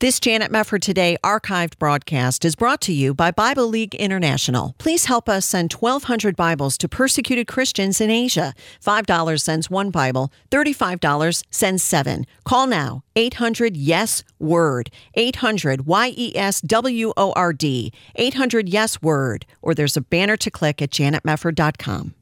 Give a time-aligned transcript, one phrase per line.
[0.00, 4.76] This Janet Mefford Today archived broadcast is brought to you by Bible League International.
[4.78, 8.54] Please help us send 1,200 Bibles to persecuted Christians in Asia.
[8.80, 12.26] $5 sends one Bible, $35 sends seven.
[12.44, 19.02] Call now, 800 Yes Word, 800 Y E S W O R D, 800 Yes
[19.02, 22.14] Word, or there's a banner to click at janetmefford.com.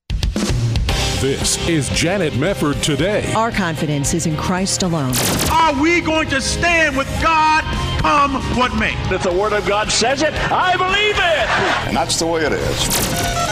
[1.20, 3.32] This is Janet Mefford today.
[3.32, 5.14] Our confidence is in Christ alone.
[5.50, 7.64] Are we going to stand with God
[8.00, 8.94] come what may?
[9.14, 11.88] If the Word of God says it, I believe it.
[11.88, 13.46] And that's the way it is.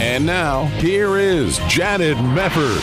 [0.00, 2.80] And now, here is Janet Mefford.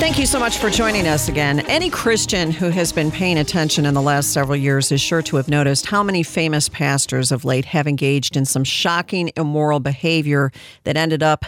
[0.00, 1.60] Thank you so much for joining us again.
[1.60, 5.36] Any Christian who has been paying attention in the last several years is sure to
[5.36, 10.52] have noticed how many famous pastors of late have engaged in some shocking immoral behavior
[10.84, 11.44] that ended up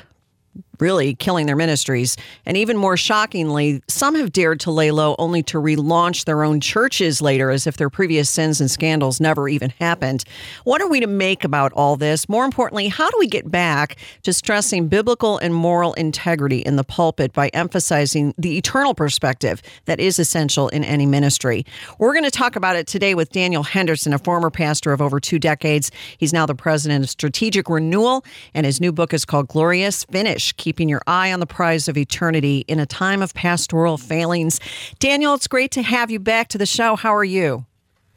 [0.82, 2.16] really killing their ministries.
[2.44, 6.60] And even more shockingly, some have dared to lay low only to relaunch their own
[6.60, 10.24] churches later as if their previous sins and scandals never even happened.
[10.64, 12.28] What are we to make about all this?
[12.28, 16.82] More importantly, how do we get back to stressing biblical and moral integrity in the
[16.82, 21.64] pulpit by emphasizing the eternal perspective that is essential in any ministry?
[22.00, 25.20] We're going to talk about it today with Daniel Henderson, a former pastor of over
[25.20, 25.92] two decades.
[26.18, 30.52] He's now the president of Strategic Renewal, and his new book is called Glorious Finish
[30.72, 34.58] keeping your eye on the prize of eternity in a time of pastoral failings.
[35.00, 36.96] Daniel, it's great to have you back to the show.
[36.96, 37.66] How are you?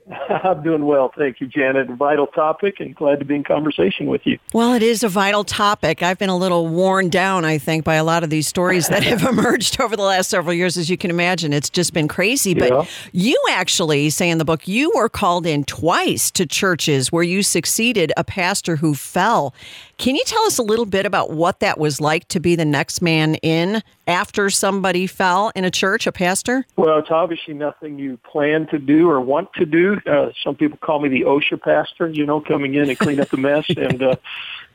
[0.30, 1.12] I'm doing well.
[1.18, 1.90] Thank you, Janet.
[1.90, 4.38] Vital topic and glad to be in conversation with you.
[4.54, 6.02] Well, it is a vital topic.
[6.02, 9.04] I've been a little worn down, I think, by a lot of these stories that
[9.04, 10.78] have emerged over the last several years.
[10.78, 12.54] As you can imagine, it's just been crazy.
[12.54, 12.86] But Yeah.
[13.12, 17.44] you actually say in the book, you were called in twice to churches where you
[17.44, 19.54] succeeded a pastor who fell.
[19.98, 22.66] Can you tell us a little bit about what that was like to be the
[22.66, 26.66] next man in after somebody fell in a church, a pastor?
[26.76, 30.00] Well, it's obviously nothing you plan to do or want to do.
[30.06, 33.30] Uh, some people call me the OSHA pastor, you know, coming in and clean up
[33.30, 33.66] the mess.
[33.78, 34.16] And uh,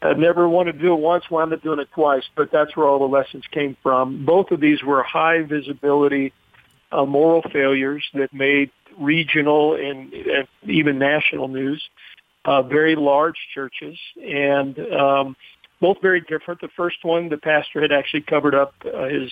[0.03, 2.25] I never wanted to do it once, wound up doing it twice.
[2.35, 4.25] But that's where all the lessons came from.
[4.25, 6.33] Both of these were high visibility
[6.92, 11.89] uh, moral failures that made regional and, and even national news.
[12.42, 15.36] Uh, very large churches and um,
[15.78, 16.58] both very different.
[16.61, 19.30] The first one, the pastor had actually covered up uh, his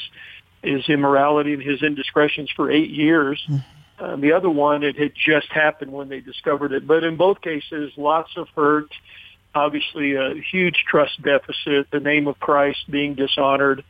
[0.62, 3.40] his immorality and his indiscretions for eight years.
[3.98, 6.86] Uh, the other one, it had just happened when they discovered it.
[6.86, 8.90] But in both cases, lots of hurt,
[9.54, 13.84] obviously a huge trust deficit, the name of Christ being dishonored,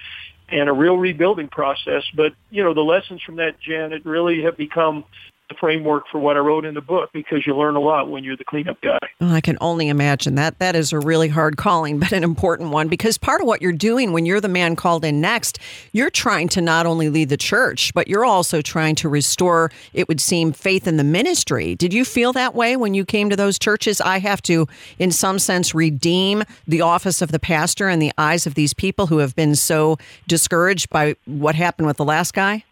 [0.49, 2.05] and a real rebuilding process.
[2.15, 5.05] But, you know, the lessons from that, Janet, really have become
[5.49, 8.25] the framework for what I wrote in the book because you learn a lot when
[8.25, 8.99] you're the cleanup guy.
[9.21, 10.59] Oh, I can only imagine that.
[10.59, 13.73] That is a really hard calling, but an important one because part of what you're
[13.73, 15.59] doing when you're the man called in next,
[15.93, 20.07] you're trying to not only lead the church, but you're also trying to restore, it
[20.09, 21.75] would seem, faith in the ministry.
[21.75, 24.01] Did you feel that way when you came to those churches?
[24.01, 24.67] I have to,
[24.99, 29.07] in some sense, redeem the office of the pastor in the eyes of these people
[29.07, 32.65] who have been so discouraged by what happened with the last guy?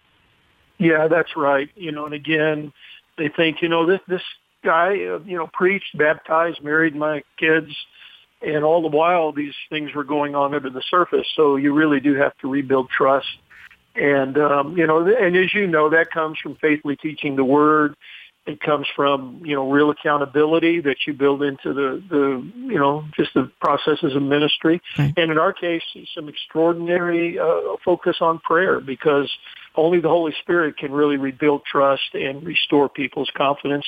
[0.78, 1.70] Yeah, that's right.
[1.74, 2.72] You know, and again,
[3.16, 4.22] they think, you know, this this
[4.64, 7.70] guy, uh, you know, preached, baptized, married my kids,
[8.42, 11.26] and all the while these things were going on under the surface.
[11.34, 13.26] So you really do have to rebuild trust.
[13.94, 17.94] And um, you know, and as you know, that comes from faithfully teaching the word.
[18.44, 23.04] It comes from you know real accountability that you build into the the you know
[23.16, 24.80] just the processes of ministry.
[24.98, 25.14] Right.
[25.16, 25.82] And in our case,
[26.14, 29.30] some extraordinary uh, focus on prayer because
[29.76, 33.86] only the Holy Spirit can really rebuild trust and restore people's confidence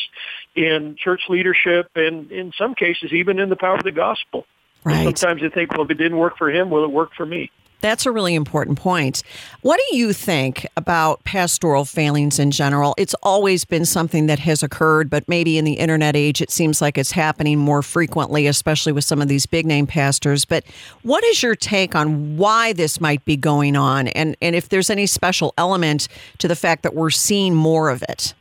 [0.54, 4.44] in church leadership and in some cases even in the power of the gospel.
[4.84, 5.04] Right.
[5.04, 7.50] Sometimes you think, well, if it didn't work for him, will it work for me?
[7.80, 9.22] That's a really important point.
[9.62, 12.94] What do you think about pastoral failings in general?
[12.98, 16.82] It's always been something that has occurred, but maybe in the internet age, it seems
[16.82, 20.44] like it's happening more frequently, especially with some of these big name pastors.
[20.44, 20.64] But
[21.02, 24.08] what is your take on why this might be going on?
[24.08, 26.08] And, and if there's any special element
[26.38, 28.34] to the fact that we're seeing more of it?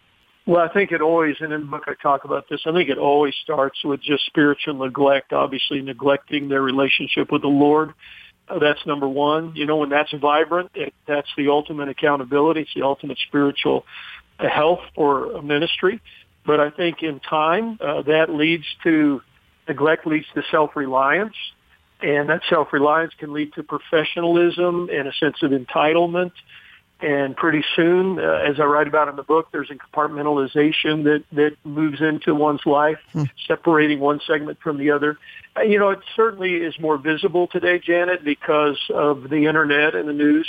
[0.47, 2.89] Well, I think it always, and in the book I talk about this, I think
[2.89, 7.93] it always starts with just spiritual neglect, obviously neglecting their relationship with the Lord.
[8.47, 9.55] Uh, that's number one.
[9.55, 12.61] You know, when that's vibrant, it, that's the ultimate accountability.
[12.61, 13.85] It's the ultimate spiritual
[14.39, 16.01] uh, health for a ministry.
[16.45, 19.21] But I think in time, uh, that leads to,
[19.67, 21.35] neglect leads to self-reliance.
[22.01, 26.31] And that self-reliance can lead to professionalism and a sense of entitlement.
[26.99, 31.23] And pretty soon, uh, as I write about in the book, there's a compartmentalization that,
[31.33, 32.97] that moves into one's life,
[33.47, 35.17] separating one segment from the other.
[35.55, 40.09] Uh, you know, it certainly is more visible today, Janet, because of the internet and
[40.09, 40.47] the news.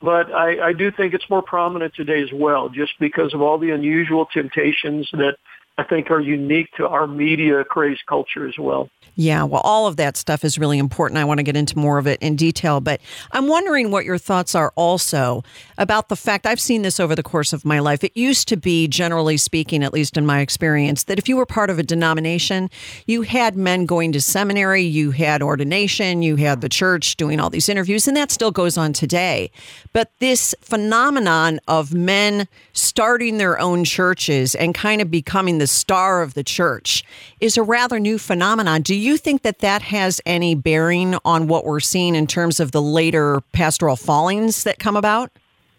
[0.00, 3.58] but I, I do think it's more prominent today as well, just because of all
[3.58, 5.36] the unusual temptations that
[5.78, 8.90] I think are unique to our media craze culture as well.
[9.14, 11.18] Yeah, well, all of that stuff is really important.
[11.18, 14.18] I want to get into more of it in detail, but I'm wondering what your
[14.18, 15.44] thoughts are also
[15.76, 18.02] about the fact I've seen this over the course of my life.
[18.02, 21.46] It used to be, generally speaking, at least in my experience, that if you were
[21.46, 22.70] part of a denomination,
[23.06, 27.50] you had men going to seminary, you had ordination, you had the church doing all
[27.50, 29.50] these interviews, and that still goes on today.
[29.92, 36.22] But this phenomenon of men starting their own churches and kind of becoming the star
[36.22, 37.04] of the church
[37.40, 38.82] is a rather new phenomenon.
[38.82, 42.72] Do you think that that has any bearing on what we're seeing in terms of
[42.72, 45.30] the later pastoral fallings that come about?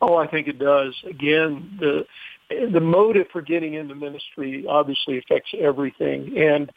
[0.01, 0.95] Oh, I think it does.
[1.05, 2.05] Again, the
[2.49, 6.37] the motive for getting into ministry obviously affects everything.
[6.37, 6.71] And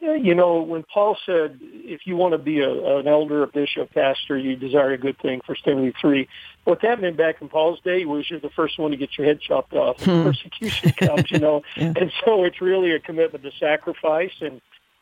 [0.00, 3.92] you know, when Paul said, "If you want to be a, an elder, a bishop,
[3.92, 6.28] pastor, you desire a good thing," First Timothy three,
[6.64, 9.26] what that meant back in Paul's day was you're the first one to get your
[9.26, 10.02] head chopped off.
[10.02, 10.22] Hmm.
[10.22, 11.92] Persecution comes, you know, yeah.
[11.96, 14.60] and so it's really a commitment to sacrifice and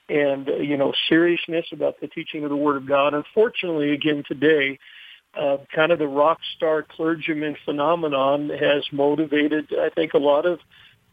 [0.08, 3.14] and uh, you know seriousness about the teaching of the Word of God.
[3.14, 4.78] Unfortunately, again today,
[5.38, 10.58] uh, kind of the rock star clergyman phenomenon has motivated, I think, a lot of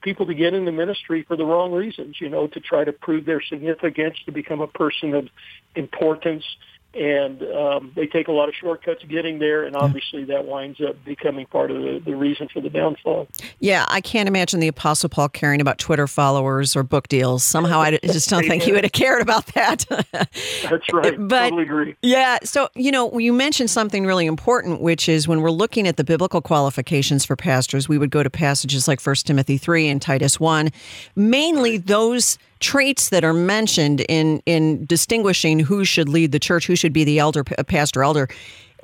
[0.06, 3.26] people to get into ministry for the wrong reasons, you know, to try to prove
[3.26, 5.28] their significance, to become a person of
[5.76, 6.46] importance
[6.96, 10.96] and um, they take a lot of shortcuts getting there, and obviously that winds up
[11.04, 13.28] becoming part of the, the reason for the downfall.
[13.60, 17.44] Yeah, I can't imagine the Apostle Paul caring about Twitter followers or book deals.
[17.44, 19.86] Somehow, I just don't think he would have cared about that.
[20.12, 21.16] That's right.
[21.18, 21.96] but, totally agree.
[22.02, 22.40] Yeah.
[22.44, 26.04] So you know, you mentioned something really important, which is when we're looking at the
[26.06, 30.40] biblical qualifications for pastors, we would go to passages like First Timothy three and Titus
[30.40, 30.72] one,
[31.16, 36.76] mainly those traits that are mentioned in in distinguishing who should lead the church, who
[36.76, 38.28] should be the elder, pastor, elder,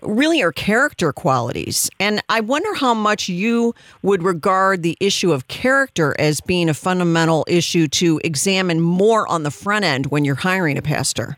[0.02, 1.90] really are character qualities.
[2.00, 6.74] And I wonder how much you would regard the issue of character as being a
[6.74, 11.38] fundamental issue to examine more on the front end when you're hiring a pastor.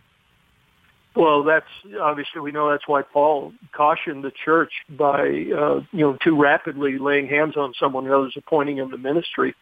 [1.15, 1.67] Well, that's
[2.01, 6.97] obviously we know that's why Paul cautioned the church by uh, you know too rapidly
[6.97, 9.53] laying hands on someone who was appointing him to ministry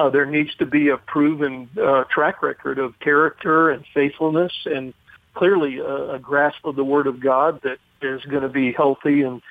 [0.00, 4.94] uh, there needs to be a proven uh, track record of character and faithfulness and
[5.34, 9.22] clearly a, a grasp of the Word of God that is going to be healthy
[9.22, 9.42] and,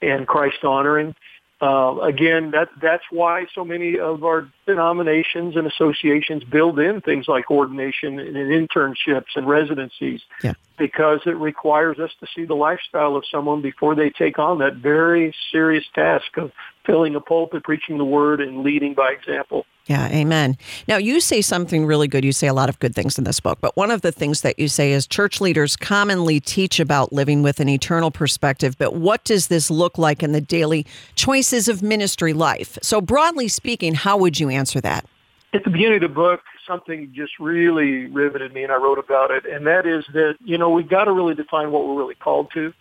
[0.00, 1.14] and Christ honoring.
[1.60, 7.26] Uh, again, that that's why so many of our denominations and associations build in things
[7.28, 10.54] like ordination and internships and residencies, yeah.
[10.78, 14.76] because it requires us to see the lifestyle of someone before they take on that
[14.76, 16.52] very serious task of
[16.86, 19.66] filling a pulpit, preaching the word, and leading by example.
[19.88, 20.58] Yeah, amen.
[20.86, 22.22] Now, you say something really good.
[22.22, 24.42] You say a lot of good things in this book, but one of the things
[24.42, 28.94] that you say is church leaders commonly teach about living with an eternal perspective, but
[28.94, 32.76] what does this look like in the daily choices of ministry life?
[32.82, 35.06] So, broadly speaking, how would you answer that?
[35.54, 39.30] At the beginning of the book, something just really riveted me, and I wrote about
[39.30, 42.14] it, and that is that, you know, we've got to really define what we're really
[42.14, 42.74] called to.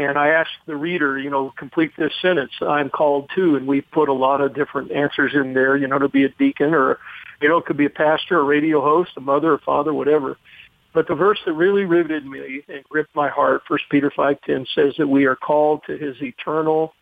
[0.00, 3.82] And I asked the reader, you know, complete this sentence, I'm called to, and we
[3.82, 6.98] put a lot of different answers in there, you know, to be a deacon or,
[7.42, 10.38] you know, it could be a pastor, a radio host, a mother, a father, whatever.
[10.94, 14.94] But the verse that really riveted me and gripped my heart, First Peter 5.10, says
[14.96, 16.94] that we are called to his eternal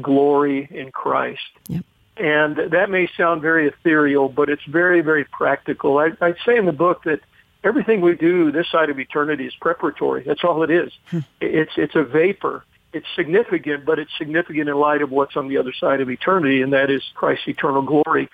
[0.00, 1.40] glory in Christ.
[1.68, 1.84] Yep.
[2.16, 5.98] And that may sound very ethereal, but it's very, very practical.
[5.98, 7.20] I, I say in the book that
[7.64, 10.22] everything we do this side of eternity is preparatory.
[10.24, 10.92] That's all it is.
[11.10, 11.20] Hmm.
[11.40, 12.64] It's it's a vapor.
[12.92, 16.62] It's significant, but it's significant in light of what's on the other side of eternity,
[16.62, 18.28] and that is Christ's eternal glory.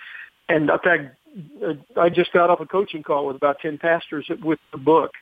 [0.49, 1.17] And in fact,
[1.65, 5.13] uh, I just got off a coaching call with about ten pastors with the book,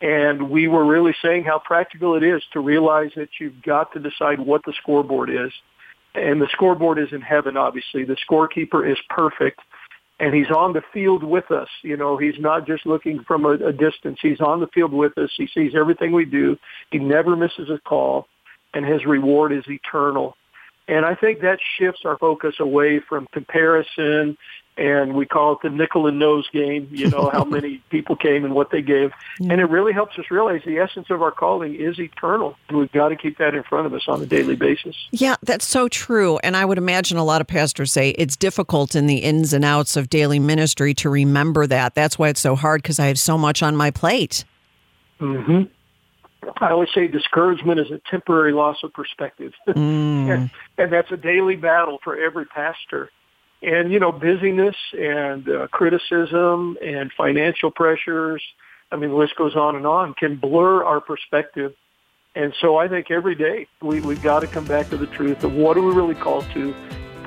[0.00, 3.98] and we were really saying how practical it is to realize that you've got to
[3.98, 5.52] decide what the scoreboard is.
[6.14, 8.04] And the scoreboard is in heaven, obviously.
[8.04, 9.60] The scorekeeper is perfect
[10.20, 11.68] and he's on the field with us.
[11.82, 14.18] You know, he's not just looking from a, a distance.
[14.20, 15.30] He's on the field with us.
[15.36, 16.56] He sees everything we do.
[16.90, 18.26] He never misses a call,
[18.74, 20.36] and his reward is eternal.
[20.88, 24.36] And I think that shifts our focus away from comparison
[24.78, 28.44] and we call it the nickel and nose game, you know, how many people came
[28.44, 29.10] and what they gave.
[29.40, 32.56] And it really helps us realize the essence of our calling is eternal.
[32.72, 34.96] We've got to keep that in front of us on a daily basis.
[35.10, 36.38] Yeah, that's so true.
[36.38, 39.64] And I would imagine a lot of pastors say it's difficult in the ins and
[39.64, 41.94] outs of daily ministry to remember that.
[41.96, 44.44] That's why it's so hard because I have so much on my plate.
[45.18, 45.62] hmm
[46.60, 49.52] I always say discouragement is a temporary loss of perspective.
[49.68, 50.30] Mm.
[50.34, 53.10] and, and that's a daily battle for every pastor
[53.62, 58.42] and you know busyness and uh, criticism and financial pressures
[58.92, 61.72] i mean the list goes on and on can blur our perspective
[62.34, 65.42] And so I think every day we, we've got to come back to the truth
[65.42, 66.72] of what are we really called to?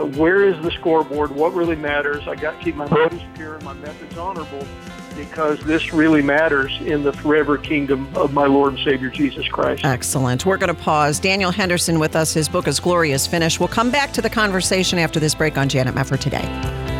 [0.05, 1.31] Where is the scoreboard?
[1.31, 2.27] What really matters?
[2.27, 4.65] I got to keep my motives pure and my methods honorable
[5.15, 9.83] because this really matters in the forever kingdom of my Lord and Savior Jesus Christ.
[9.83, 10.45] Excellent.
[10.45, 11.19] We're going to pause.
[11.19, 12.33] Daniel Henderson with us.
[12.33, 13.59] His book is Glorious Finish.
[13.59, 16.90] We'll come back to the conversation after this break on Janet Mefford today.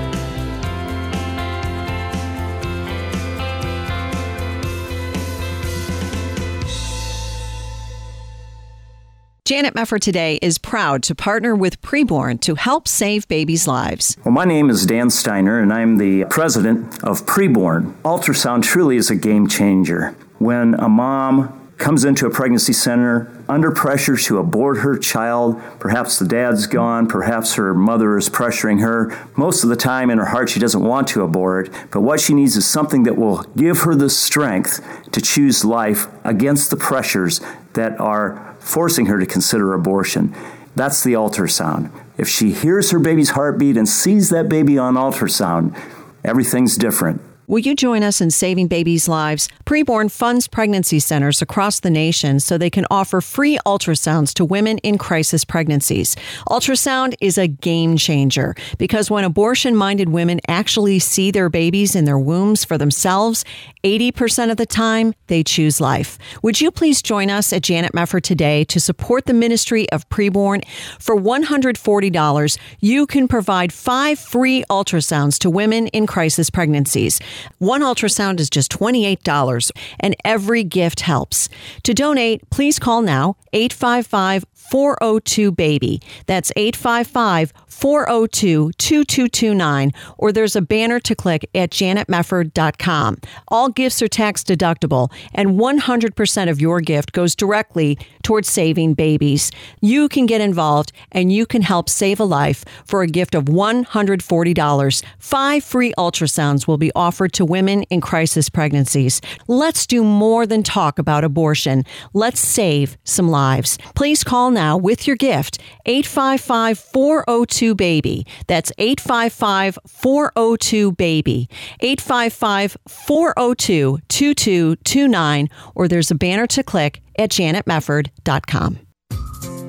[9.52, 14.16] Janet Mefford today is proud to partner with Preborn to help save babies' lives.
[14.24, 18.02] Well, my name is Dan Steiner, and I'm the president of Preborn.
[18.04, 20.16] Ultrasound truly is a game changer.
[20.38, 25.60] When a mom comes into a pregnancy center under pressure to abort her child.
[25.80, 29.12] Perhaps the dad's gone, perhaps her mother is pressuring her.
[29.36, 32.36] Most of the time in her heart, she doesn't want to abort, but what she
[32.36, 34.80] needs is something that will give her the strength
[35.12, 37.42] to choose life against the pressures
[37.74, 40.34] that are forcing her to consider abortion.
[40.76, 41.92] That's the ultrasound.
[42.18, 45.78] If she hears her baby's heartbeat and sees that baby on ultrasound,
[46.24, 47.22] everything's different.
[47.52, 49.50] Will you join us in saving babies' lives?
[49.66, 54.78] Preborn funds pregnancy centers across the nation so they can offer free ultrasounds to women
[54.78, 56.16] in crisis pregnancies.
[56.48, 62.06] Ultrasound is a game changer because when abortion minded women actually see their babies in
[62.06, 63.44] their wombs for themselves,
[63.84, 66.18] 80% of the time they choose life.
[66.44, 70.64] Would you please join us at Janet Mefford today to support the ministry of Preborn?
[71.00, 77.20] For $140, you can provide five free ultrasounds to women in crisis pregnancies.
[77.58, 81.50] One ultrasound is just $28, and every gift helps.
[81.84, 86.02] To donate, please call now 855 402 BABY.
[86.28, 93.18] That's 855 402 2229, or there's a banner to click at janetmefford.com.
[93.50, 99.52] All gifts are tax deductible, and 100% of your gift goes directly towards saving babies.
[99.82, 103.46] You can get involved and you can help save a life for a gift of
[103.46, 105.04] $140.
[105.18, 109.20] Five free ultrasounds will be offered to women in crisis pregnancies.
[109.48, 111.84] Let's do more than talk about abortion.
[112.14, 113.78] Let's save some lives.
[113.96, 118.26] Please call now with your gift 855 402 BABY.
[118.48, 121.50] That's 855 402 BABY.
[121.80, 128.80] 855 402 2229, or there's a banner to click at janetmefford.com.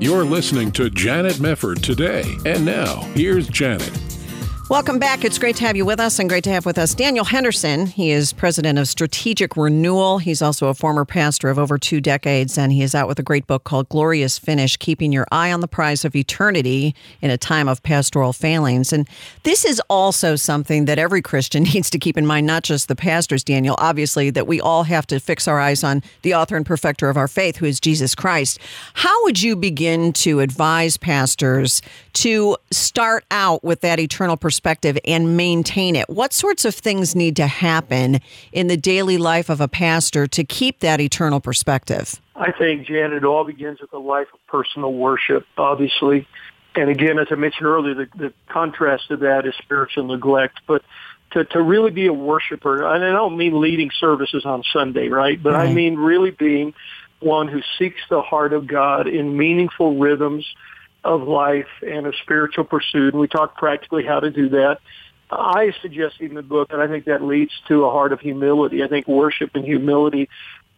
[0.01, 2.25] You're listening to Janet Mefford today.
[2.45, 4.12] And now, here's Janet.
[4.69, 5.25] Welcome back.
[5.25, 7.87] It's great to have you with us and great to have with us Daniel Henderson.
[7.87, 10.19] He is president of Strategic Renewal.
[10.19, 13.25] He's also a former pastor of over two decades, and he is out with a
[13.25, 17.37] great book called Glorious Finish Keeping Your Eye on the Prize of Eternity in a
[17.37, 18.93] Time of Pastoral Failings.
[18.95, 19.07] And
[19.43, 22.97] this is also something that every Christian needs to keep in mind, not just the
[22.97, 26.65] pastors, Daniel, obviously, that we all have to fix our eyes on the author and
[26.65, 28.59] perfecter of our faith, who is Jesus Christ.
[28.95, 31.83] How would you begin to advise pastors
[32.15, 34.62] to start out with that eternal perspective?
[34.63, 36.09] Perspective and maintain it?
[36.09, 38.21] What sorts of things need to happen
[38.53, 42.21] in the daily life of a pastor to keep that eternal perspective?
[42.37, 46.29] I think, Janet, it all begins with a life of personal worship, obviously.
[46.77, 50.61] And again, as I mentioned earlier, the, the contrast to that is spiritual neglect.
[50.69, 50.83] But
[51.33, 55.43] to, to really be a worshiper, and I don't mean leading services on Sunday, right?
[55.43, 55.69] But right.
[55.69, 56.73] I mean really being
[57.19, 60.47] one who seeks the heart of God in meaningful rhythms
[61.05, 63.15] of life and a spiritual pursuit.
[63.15, 64.79] And we talk practically how to do that.
[65.31, 68.83] I suggest in the book, and I think that leads to a heart of humility.
[68.83, 70.29] I think worship and humility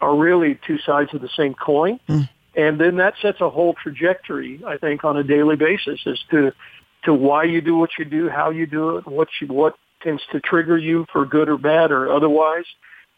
[0.01, 1.99] are really two sides of the same coin.
[2.09, 2.29] Mm.
[2.57, 6.53] And then that sets a whole trajectory, I think, on a daily basis as to
[7.05, 10.23] to why you do what you do, how you do it, what you, what tends
[10.33, 12.65] to trigger you for good or bad or otherwise.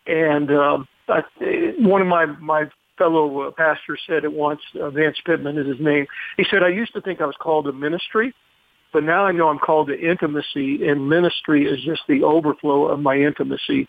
[0.06, 1.22] And um, I,
[1.78, 5.80] one of my my fellow uh, pastor said it once, uh, Vance Pitman is his
[5.80, 6.06] name.
[6.36, 8.34] He said, I used to think I was called to ministry,
[8.92, 13.00] but now I know I'm called to intimacy, and ministry is just the overflow of
[13.00, 13.86] my intimacy.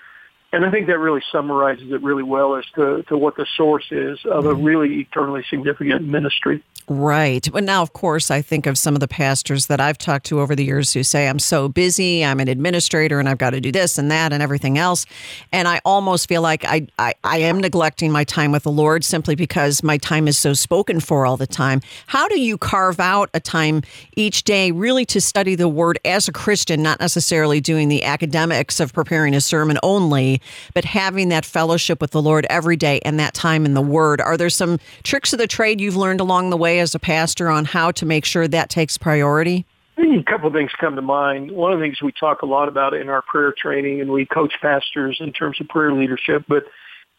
[0.54, 3.86] And I think that really summarizes it really well as to, to what the source
[3.92, 4.64] is of a mm-hmm.
[4.64, 6.64] really eternally significant ministry.
[6.90, 7.46] Right.
[7.52, 10.40] But now, of course, I think of some of the pastors that I've talked to
[10.40, 13.60] over the years who say, I'm so busy, I'm an administrator, and I've got to
[13.60, 15.06] do this and that and everything else.
[15.52, 19.04] And I almost feel like I, I, I am neglecting my time with the Lord
[19.04, 21.82] simply because my time is so spoken for all the time.
[22.06, 23.82] How do you carve out a time
[24.16, 28.80] each day really to study the Word as a Christian, not necessarily doing the academics
[28.80, 30.37] of preparing a sermon only,
[30.74, 34.22] but having that fellowship with the Lord every day and that time in the Word?
[34.22, 36.78] Are there some tricks of the trade you've learned along the way?
[36.80, 39.66] as a pastor on how to make sure that takes priority?
[39.98, 41.52] A couple of things come to mind.
[41.52, 44.26] One of the things we talk a lot about in our prayer training, and we
[44.26, 46.66] coach pastors in terms of prayer leadership, but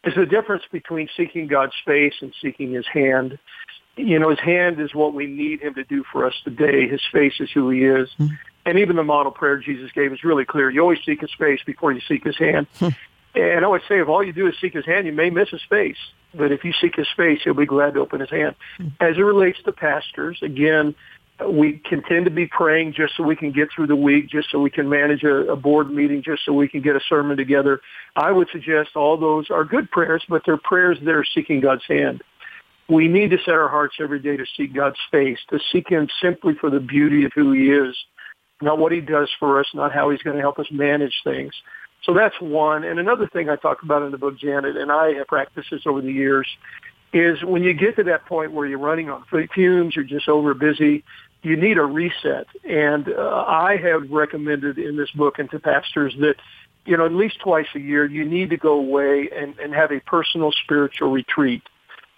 [0.05, 3.37] is the difference between seeking God's face and seeking his hand.
[3.97, 6.87] You know, his hand is what we need him to do for us today.
[6.87, 8.07] His face is who he is.
[8.17, 8.35] Mm-hmm.
[8.65, 10.69] And even the model prayer Jesus gave is really clear.
[10.69, 12.67] You always seek his face before you seek his hand.
[13.35, 15.49] And I would say if all you do is seek his hand, you may miss
[15.49, 15.97] his face.
[16.33, 18.55] But if you seek his face, he'll be glad to open his hand.
[18.99, 20.95] As it relates to pastors, again,
[21.47, 24.49] we can tend to be praying just so we can get through the week, just
[24.51, 27.37] so we can manage a, a, board meeting, just so we can get a sermon
[27.37, 27.79] together.
[28.15, 31.85] I would suggest all those are good prayers, but they're prayers that are seeking God's
[31.87, 32.21] hand.
[32.89, 36.07] We need to set our hearts every day to seek God's face, to seek Him
[36.21, 37.95] simply for the beauty of who He is,
[38.61, 41.53] not what He does for us, not how He's going to help us manage things.
[42.03, 42.83] So that's one.
[42.83, 45.81] And another thing I talk about in the book, Janet, and I have practiced this
[45.85, 46.47] over the years,
[47.11, 50.53] is when you get to that point where you're running on fumes, you're just over
[50.53, 51.03] busy,
[51.41, 52.47] you need a reset.
[52.63, 56.35] And uh, I have recommended in this book and to pastors that,
[56.85, 59.91] you know, at least twice a year, you need to go away and, and have
[59.91, 61.63] a personal spiritual retreat.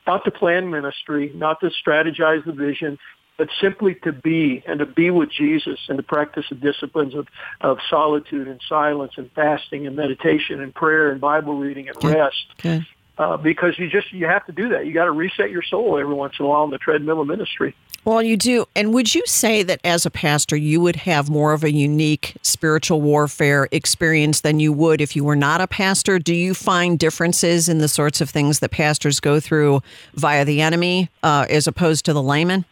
[0.07, 2.97] Not to plan ministry, not to strategize the vision,
[3.41, 7.27] but simply to be and to be with Jesus and to practice the disciplines of,
[7.60, 12.36] of solitude and silence and fasting and meditation and prayer and Bible reading and rest.
[12.60, 12.86] Okay.
[13.17, 14.86] Uh, because you just you have to do that.
[14.86, 17.27] You got to reset your soul every once in a while on the treadmill of
[17.27, 17.75] ministry.
[18.05, 18.67] Well, you do.
[18.75, 22.36] And would you say that as a pastor, you would have more of a unique
[22.43, 26.19] spiritual warfare experience than you would if you were not a pastor?
[26.19, 29.81] Do you find differences in the sorts of things that pastors go through
[30.13, 32.65] via the enemy uh, as opposed to the layman?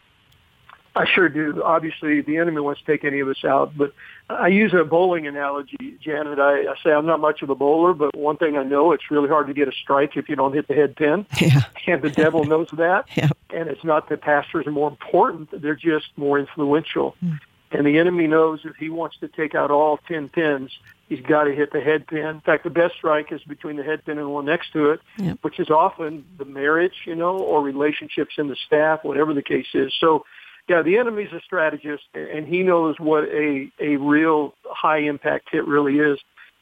[0.96, 1.62] I sure do.
[1.62, 3.92] Obviously, the enemy wants to take any of us out, but
[4.28, 6.38] I use a bowling analogy, Janet.
[6.38, 9.10] I, I say I'm not much of a bowler, but one thing I know, it's
[9.10, 11.26] really hard to get a strike if you don't hit the head pin.
[11.40, 11.62] Yeah.
[11.86, 13.08] And the devil knows that.
[13.16, 13.30] Yeah.
[13.52, 17.16] And it's not that pastors are more important, they're just more influential.
[17.24, 17.40] Mm.
[17.72, 20.70] And the enemy knows if he wants to take out all 10 pins,
[21.08, 22.26] he's got to hit the head pin.
[22.26, 24.90] In fact, the best strike is between the head pin and the one next to
[24.90, 25.38] it, yep.
[25.42, 29.68] which is often the marriage, you know, or relationships in the staff, whatever the case
[29.74, 29.92] is.
[30.00, 30.24] So
[30.70, 35.66] yeah, the enemy's a strategist, and he knows what a a real high impact hit
[35.66, 36.16] really is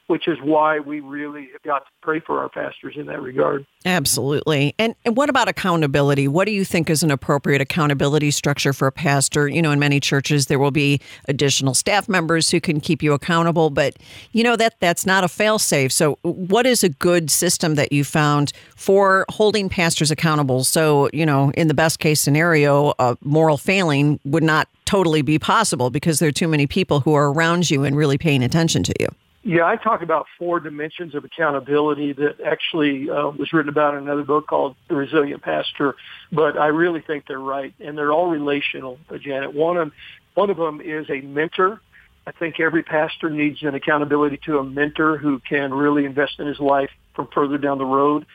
[0.09, 3.63] which is why we really have got to pray for our pastors in that regard.
[3.85, 4.73] Absolutely.
[4.79, 6.27] And, and what about accountability?
[6.27, 9.47] What do you think is an appropriate accountability structure for a pastor?
[9.47, 13.13] You know, in many churches there will be additional staff members who can keep you
[13.13, 13.97] accountable, but
[14.31, 15.91] you know that that's not a fail safe.
[15.91, 20.63] So what is a good system that you found for holding pastors accountable?
[20.63, 25.37] So, you know, in the best case scenario, a moral failing would not totally be
[25.37, 28.81] possible because there are too many people who are around you and really paying attention
[28.81, 29.07] to you.
[29.41, 34.03] Yeah, I talk about four dimensions of accountability that actually uh, was written about in
[34.03, 35.95] another book called The Resilient Pastor,
[36.31, 39.53] but I really think they're right, and they're all relational, uh, Janet.
[39.53, 39.93] One of,
[40.33, 41.79] one of them is a mentor.
[42.27, 46.45] I think every pastor needs an accountability to a mentor who can really invest in
[46.45, 48.25] his life from further down the road.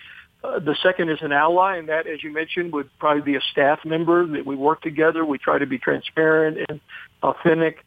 [0.42, 3.40] Uh, the second is an ally, and that, as you mentioned, would probably be a
[3.52, 5.24] staff member that we work together.
[5.24, 6.80] We try to be transparent and
[7.22, 7.84] authentic.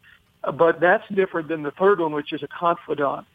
[0.51, 3.25] But that's different than the third one, which is a confidant.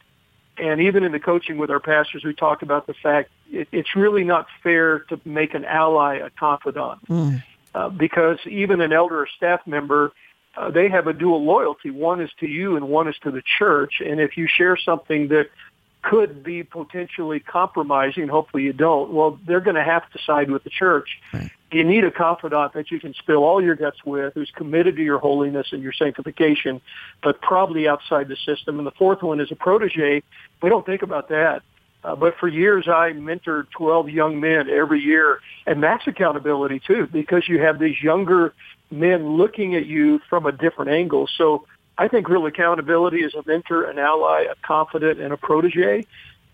[0.57, 3.95] And even in the coaching with our pastors, we talk about the fact it, it's
[3.95, 7.07] really not fair to make an ally a confidant.
[7.07, 7.43] Mm.
[7.73, 10.11] Uh, because even an elder or staff member,
[10.55, 11.89] uh, they have a dual loyalty.
[11.89, 13.95] One is to you and one is to the church.
[14.05, 15.49] And if you share something that
[16.03, 20.63] could be potentially compromising, hopefully you don't, well, they're going to have to side with
[20.63, 21.17] the church.
[21.33, 24.95] Right you need a confidant that you can spill all your guts with, who's committed
[24.97, 26.81] to your holiness and your sanctification,
[27.21, 28.77] but probably outside the system.
[28.77, 30.23] And the fourth one is a protege.
[30.61, 31.63] We don't think about that.
[32.03, 37.07] Uh, but for years, I mentored 12 young men every year, and that's accountability too,
[37.07, 38.53] because you have these younger
[38.91, 41.29] men looking at you from a different angle.
[41.37, 41.65] So
[41.97, 46.05] I think real accountability is a mentor, an ally, a confidant, and a protege.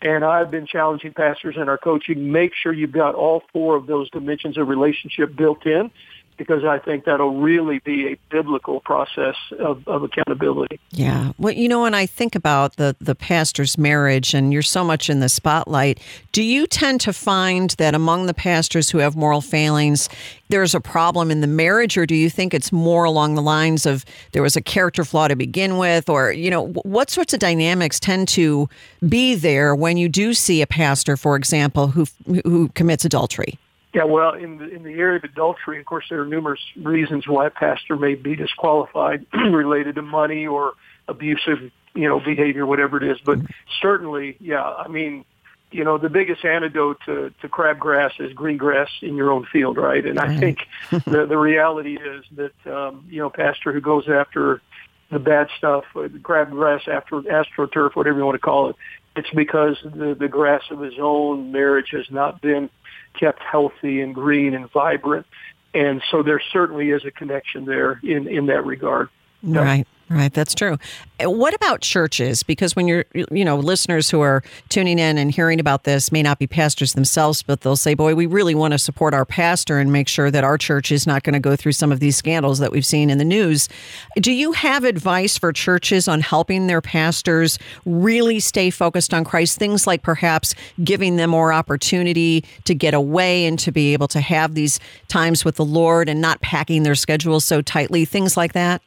[0.01, 3.85] And I've been challenging pastors in our coaching, make sure you've got all four of
[3.85, 5.91] those dimensions of relationship built in
[6.39, 10.79] because I think that'll really be a biblical process of, of accountability.
[10.89, 11.33] Yeah.
[11.37, 15.09] Well, you know, when I think about the, the pastor's marriage and you're so much
[15.09, 15.99] in the spotlight,
[16.31, 20.07] do you tend to find that among the pastors who have moral failings,
[20.47, 23.85] there's a problem in the marriage, or do you think it's more along the lines
[23.85, 27.39] of there was a character flaw to begin with, or, you know, what sorts of
[27.41, 28.69] dynamics tend to
[29.07, 32.07] be there when you do see a pastor, for example, who,
[32.45, 33.59] who commits adultery?
[33.93, 37.27] Yeah, well, in the in the area of adultery, of course, there are numerous reasons
[37.27, 40.73] why a pastor may be disqualified related to money or
[41.07, 43.17] abusive, you know, behavior, whatever it is.
[43.25, 43.39] But
[43.81, 45.25] certainly, yeah, I mean,
[45.71, 49.77] you know, the biggest antidote to, to crabgrass is green grass in your own field,
[49.77, 50.05] right?
[50.05, 50.59] And I think
[50.91, 54.61] the the reality is that um, you know, pastor who goes after
[55.09, 58.75] the bad stuff, the crabgrass after astroturf, whatever you want to call it,
[59.15, 62.69] it's because the, the grass of his own marriage has not been
[63.13, 65.25] kept healthy and green and vibrant.
[65.73, 69.09] And so there certainly is a connection there in, in that regard.
[69.43, 69.87] Right.
[70.11, 70.79] Right, that's true.
[71.23, 72.41] Uh, what about churches?
[72.41, 76.23] Because when you're, you know, listeners who are tuning in and hearing about this may
[76.23, 79.77] not be pastors themselves, but they'll say, boy, we really want to support our pastor
[79.77, 82.17] and make sure that our church is not going to go through some of these
[82.17, 83.69] scandals that we've seen in the news.
[84.15, 89.59] Do you have advice for churches on helping their pastors really stay focused on Christ?
[89.59, 94.21] Things like perhaps giving them more opportunity to get away and to be able to
[94.21, 98.53] have these times with the Lord and not packing their schedules so tightly, things like
[98.53, 98.81] that?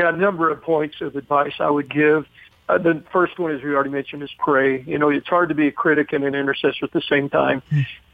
[0.00, 2.24] Yeah, a number of points of advice I would give.
[2.70, 4.80] Uh, the first one, as we already mentioned, is pray.
[4.80, 7.62] You know, it's hard to be a critic and an intercessor at the same time.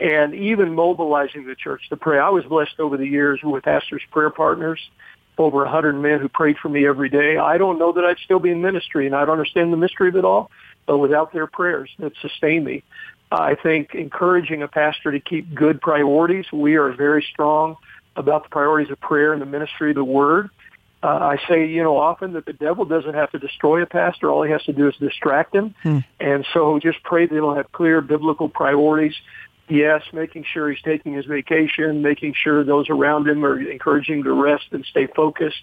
[0.01, 2.19] And even mobilizing the church to pray.
[2.19, 4.81] I was blessed over the years with pastors' prayer partners,
[5.39, 7.37] over a hundred men who prayed for me every day.
[7.37, 10.09] I don't know that I'd still be in ministry, and I don't understand the mystery
[10.09, 10.51] of it all,
[10.87, 12.83] but without their prayers that sustain me.
[13.31, 16.47] I think encouraging a pastor to keep good priorities.
[16.53, 17.77] We are very strong
[18.17, 20.51] about the priorities of prayer and the ministry of the word.
[21.03, 24.31] Uh, I say, you know, often that the devil doesn't have to destroy a pastor.
[24.31, 25.75] All he has to do is distract him.
[25.83, 25.99] Hmm.
[26.19, 29.15] And so just pray that he'll have clear biblical priorities.
[29.69, 34.33] Yes, making sure he's taking his vacation, making sure those around him are encouraging to
[34.33, 35.63] rest and stay focused.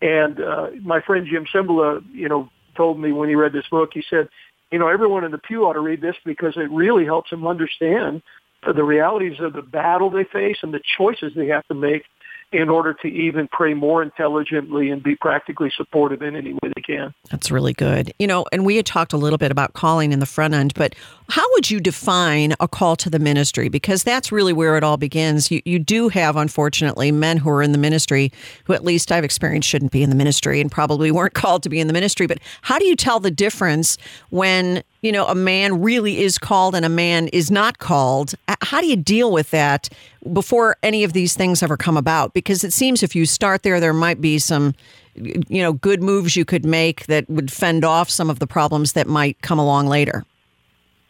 [0.00, 3.90] And uh, my friend Jim Cymbala, you know, told me when he read this book,
[3.92, 4.28] he said,
[4.70, 7.46] you know, everyone in the pew ought to read this because it really helps them
[7.46, 8.22] understand
[8.62, 12.04] the realities of the battle they face and the choices they have to make
[12.52, 16.82] in order to even pray more intelligently and be practically supportive in any way they
[16.82, 17.14] can.
[17.30, 18.12] That's really good.
[18.18, 20.74] You know, and we had talked a little bit about calling in the front end,
[20.74, 20.96] but
[21.28, 23.68] how would you define a call to the ministry?
[23.68, 25.48] Because that's really where it all begins.
[25.50, 28.32] You, you do have, unfortunately, men who are in the ministry
[28.64, 31.68] who, at least I've experienced, shouldn't be in the ministry and probably weren't called to
[31.68, 32.26] be in the ministry.
[32.26, 33.96] But how do you tell the difference
[34.30, 38.34] when you know, a man really is called and a man is not called.
[38.60, 39.88] How do you deal with that
[40.32, 42.34] before any of these things ever come about?
[42.34, 44.74] Because it seems if you start there, there might be some,
[45.14, 48.92] you know, good moves you could make that would fend off some of the problems
[48.92, 50.24] that might come along later.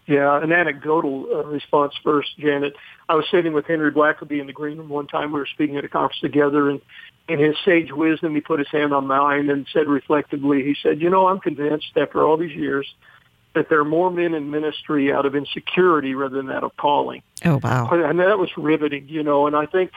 [0.07, 2.74] Yeah, an anecdotal uh, response first, Janet.
[3.09, 5.33] I was sitting with Henry Blackaby in the green room one time.
[5.33, 6.81] We were speaking at a conference together, and
[7.29, 11.00] in his sage wisdom, he put his hand on mine and said reflectively, he said,
[11.00, 12.92] you know, I'm convinced after all these years
[13.54, 17.22] that there are more men in ministry out of insecurity rather than out of calling.
[17.44, 17.88] Oh, wow.
[17.90, 19.90] And that was riveting, you know, and I think,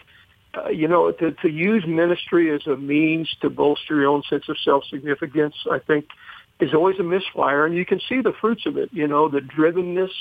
[0.55, 4.49] uh, you know, to, to use ministry as a means to bolster your own sense
[4.49, 6.05] of self-significance, I think
[6.59, 7.65] is always a misfire.
[7.65, 10.11] And you can see the fruits of it, you know, the drivenness,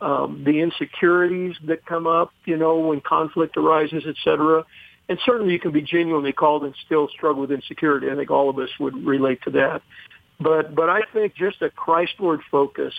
[0.00, 4.64] um, the insecurities that come up, you know, when conflict arises, et cetera.
[5.08, 8.10] And certainly you can be genuinely called and still struggle with insecurity.
[8.10, 9.82] I think all of us would relate to that.
[10.40, 12.94] But but I think just a Christward focus.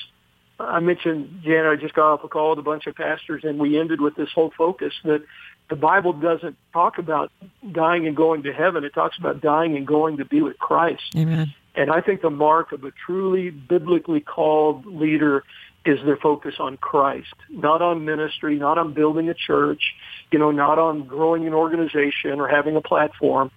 [0.59, 3.59] I mentioned Jan, I just got off a call with a bunch of pastors, and
[3.59, 5.23] we ended with this whole focus that
[5.69, 7.31] the Bible doesn't talk about
[7.71, 8.83] dying and going to heaven.
[8.83, 11.03] It talks about dying and going to be with Christ.
[11.15, 11.53] Amen.
[11.75, 15.43] And I think the mark of a truly biblically called leader
[15.85, 19.93] is their focus on Christ, not on ministry, not on building a church,
[20.31, 23.49] you know, not on growing an organization or having a platform.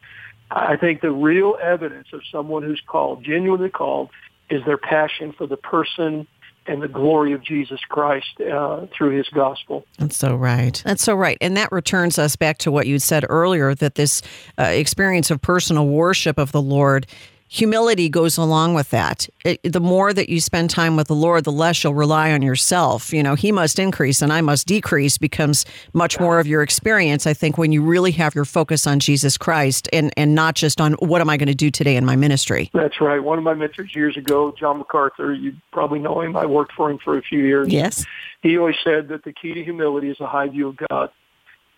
[0.55, 4.11] I think the real evidence of someone who's called, genuinely called,
[4.51, 6.27] is their passion for the person
[6.67, 9.85] and the glory of Jesus Christ uh, through his gospel.
[9.99, 10.81] That's so right.
[10.85, 11.37] That's so right.
[11.41, 14.23] And that returns us back to what you said earlier that this
[14.59, 17.07] uh, experience of personal worship of the Lord
[17.53, 19.29] humility goes along with that.
[19.45, 22.41] It, the more that you spend time with the Lord, the less you'll rely on
[22.41, 23.13] yourself.
[23.13, 27.27] You know, He must increase and I must decrease becomes much more of your experience,
[27.27, 30.81] I think, when you really have your focus on Jesus Christ and, and not just
[30.81, 32.71] on what am I going to do today in my ministry.
[32.73, 33.23] That's right.
[33.23, 36.35] One of my mentors years ago, John MacArthur, you probably know him.
[36.37, 37.69] I worked for him for a few years.
[37.69, 38.07] Yes.
[38.43, 41.11] He always said that the key to humility is a high view of God.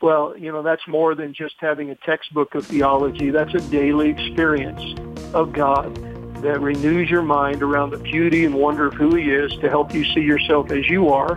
[0.00, 3.30] Well, you know, that's more than just having a textbook of theology.
[3.30, 5.94] That's a daily experience of God
[6.42, 9.94] that renews your mind around the beauty and wonder of who He is to help
[9.94, 11.34] you see yourself as you are.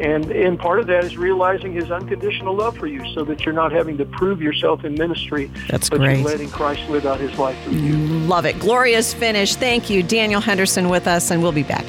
[0.00, 3.54] And, and part of that is realizing His unconditional love for you so that you're
[3.54, 5.50] not having to prove yourself in ministry.
[5.68, 6.20] That's but great.
[6.20, 7.96] you're letting Christ live out His life through you.
[8.20, 8.58] Love it.
[8.58, 9.56] Glorious finish.
[9.56, 10.02] Thank you.
[10.02, 11.84] Daniel Henderson with us, and we'll be back.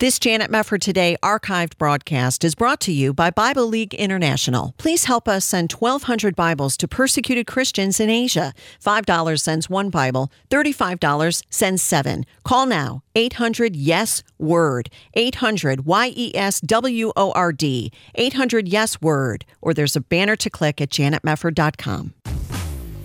[0.00, 4.72] This Janet Mefford Today archived broadcast is brought to you by Bible League International.
[4.78, 8.54] Please help us send 1,200 Bibles to persecuted Christians in Asia.
[8.80, 12.24] $5 sends one Bible, $35 sends seven.
[12.44, 19.02] Call now, 800 Yes Word, 800 Y E S W O R D, 800 Yes
[19.02, 22.14] Word, or there's a banner to click at janetmefford.com.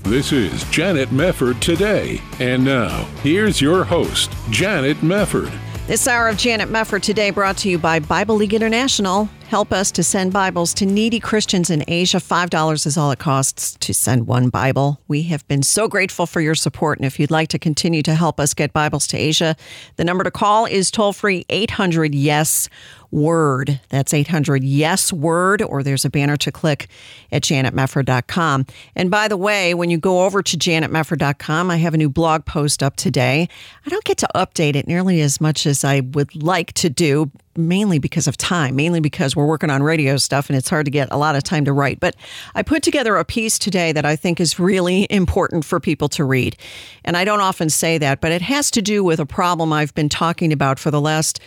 [0.03, 2.21] This is Janet Mefford today.
[2.39, 5.51] And now, here's your host, Janet Mefford.
[5.85, 9.27] This hour of Janet Mefford today brought to you by Bible League International.
[9.53, 12.17] Help us to send Bibles to needy Christians in Asia.
[12.17, 14.99] $5 is all it costs to send one Bible.
[15.07, 16.97] We have been so grateful for your support.
[16.97, 19.55] And if you'd like to continue to help us get Bibles to Asia,
[19.95, 22.67] the number to call is toll free 800 YES
[23.13, 23.79] word.
[23.89, 26.87] That's 800 yes word, or there's a banner to click
[27.31, 28.65] at janetmefford.com.
[28.95, 32.45] And by the way, when you go over to janetmefford.com, I have a new blog
[32.45, 33.47] post up today.
[33.85, 37.29] I don't get to update it nearly as much as I would like to do,
[37.55, 40.91] mainly because of time, mainly because we're working on radio stuff and it's hard to
[40.91, 41.99] get a lot of time to write.
[41.99, 42.15] But
[42.55, 46.23] I put together a piece today that I think is really important for people to
[46.23, 46.57] read.
[47.03, 49.93] And I don't often say that, but it has to do with a problem I've
[49.93, 51.39] been talking about for the last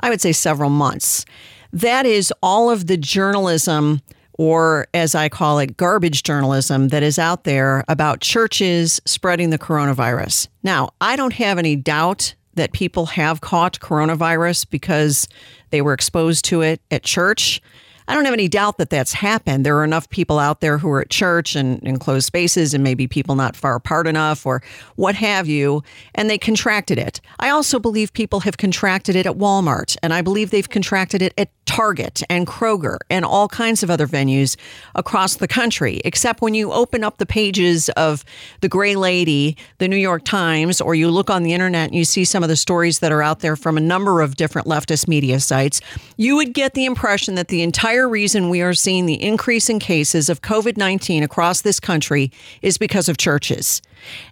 [0.00, 1.24] I would say several months.
[1.72, 4.02] That is all of the journalism,
[4.34, 9.58] or as I call it, garbage journalism that is out there about churches spreading the
[9.58, 10.48] coronavirus.
[10.62, 15.28] Now, I don't have any doubt that people have caught coronavirus because
[15.70, 17.60] they were exposed to it at church.
[18.08, 19.64] I don't have any doubt that that's happened.
[19.64, 22.82] There are enough people out there who are at church and in closed spaces, and
[22.82, 24.62] maybe people not far apart enough or
[24.96, 25.82] what have you,
[26.14, 27.20] and they contracted it.
[27.38, 31.32] I also believe people have contracted it at Walmart, and I believe they've contracted it
[31.38, 34.56] at Target and Kroger and all kinds of other venues
[34.94, 36.00] across the country.
[36.04, 38.24] Except when you open up the pages of
[38.60, 42.04] the Gray Lady, the New York Times, or you look on the internet and you
[42.04, 45.08] see some of the stories that are out there from a number of different leftist
[45.08, 45.80] media sites,
[46.16, 49.78] you would get the impression that the entire reason we are seeing the increase in
[49.78, 53.82] cases of COVID 19 across this country is because of churches.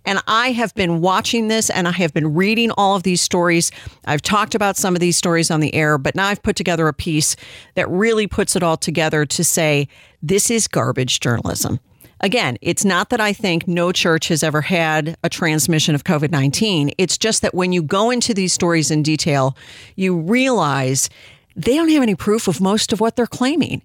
[0.04, 3.70] And I have been watching this and I have been reading all of these stories.
[4.04, 6.88] I've talked about some of these stories on the air, but now I've put together
[6.88, 7.37] a piece
[7.74, 9.88] that really puts it all together to say
[10.22, 11.80] this is garbage journalism.
[12.22, 16.30] Again, it's not that I think no church has ever had a transmission of COVID
[16.30, 16.92] 19.
[16.98, 19.56] It's just that when you go into these stories in detail,
[19.96, 21.09] you realize
[21.56, 23.83] they don't have any proof of most of what they're claiming.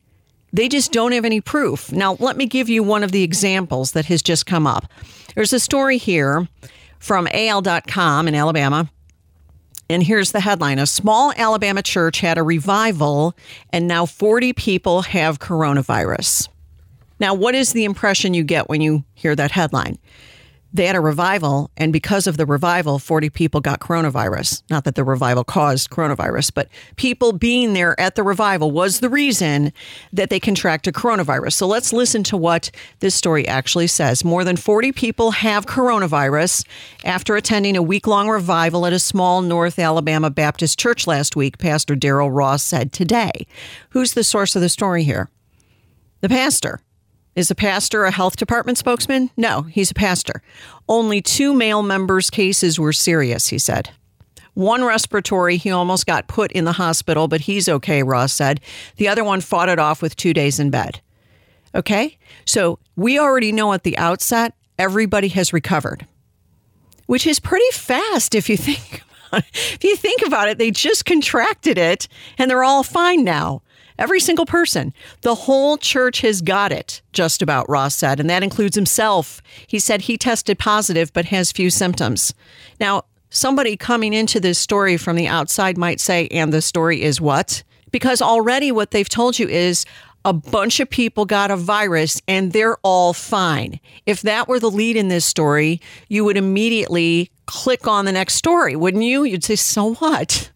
[0.55, 1.91] They just don't have any proof.
[1.91, 4.85] Now, let me give you one of the examples that has just come up.
[5.35, 6.47] There's a story here
[6.97, 8.89] from AL.com in Alabama.
[9.89, 13.35] And here's the headline A small Alabama church had a revival,
[13.73, 16.47] and now 40 people have coronavirus.
[17.19, 19.97] Now, what is the impression you get when you hear that headline?
[20.75, 24.61] They had a revival, and because of the revival, 40 people got coronavirus.
[24.69, 29.09] Not that the revival caused coronavirus, but people being there at the revival was the
[29.09, 29.71] reason
[30.11, 31.53] that they contracted coronavirus.
[31.53, 34.25] So let's listen to what this story actually says.
[34.25, 36.65] More than 40 people have coronavirus
[37.05, 41.57] after attending a week long revival at a small North Alabama Baptist church last week,
[41.57, 43.47] Pastor Daryl Ross said today.
[43.91, 45.29] Who's the source of the story here?
[46.19, 46.81] The pastor.
[47.35, 49.29] Is a pastor a health department spokesman?
[49.35, 50.41] No, he's a pastor.
[50.87, 53.89] Only two male members' cases were serious, he said.
[54.53, 58.61] One respiratory, he almost got put in the hospital, but he's okay, Ross said.
[58.95, 61.01] The other one fought it off with two days in bed.
[61.75, 62.17] Okay?
[62.45, 66.07] So we already know at the outset, everybody has recovered,
[67.05, 69.01] which is pretty fast if you think
[69.33, 73.61] if you think about it, they just contracted it and they're all fine now.
[73.97, 74.93] Every single person.
[75.21, 79.41] The whole church has got it, just about, Ross said, and that includes himself.
[79.67, 82.33] He said he tested positive but has few symptoms.
[82.79, 87.21] Now, somebody coming into this story from the outside might say, and the story is
[87.21, 87.63] what?
[87.91, 89.85] Because already what they've told you is
[90.25, 93.79] a bunch of people got a virus and they're all fine.
[94.05, 95.79] If that were the lead in this story,
[96.09, 99.23] you would immediately click on the next story, wouldn't you?
[99.23, 100.49] You'd say, so what?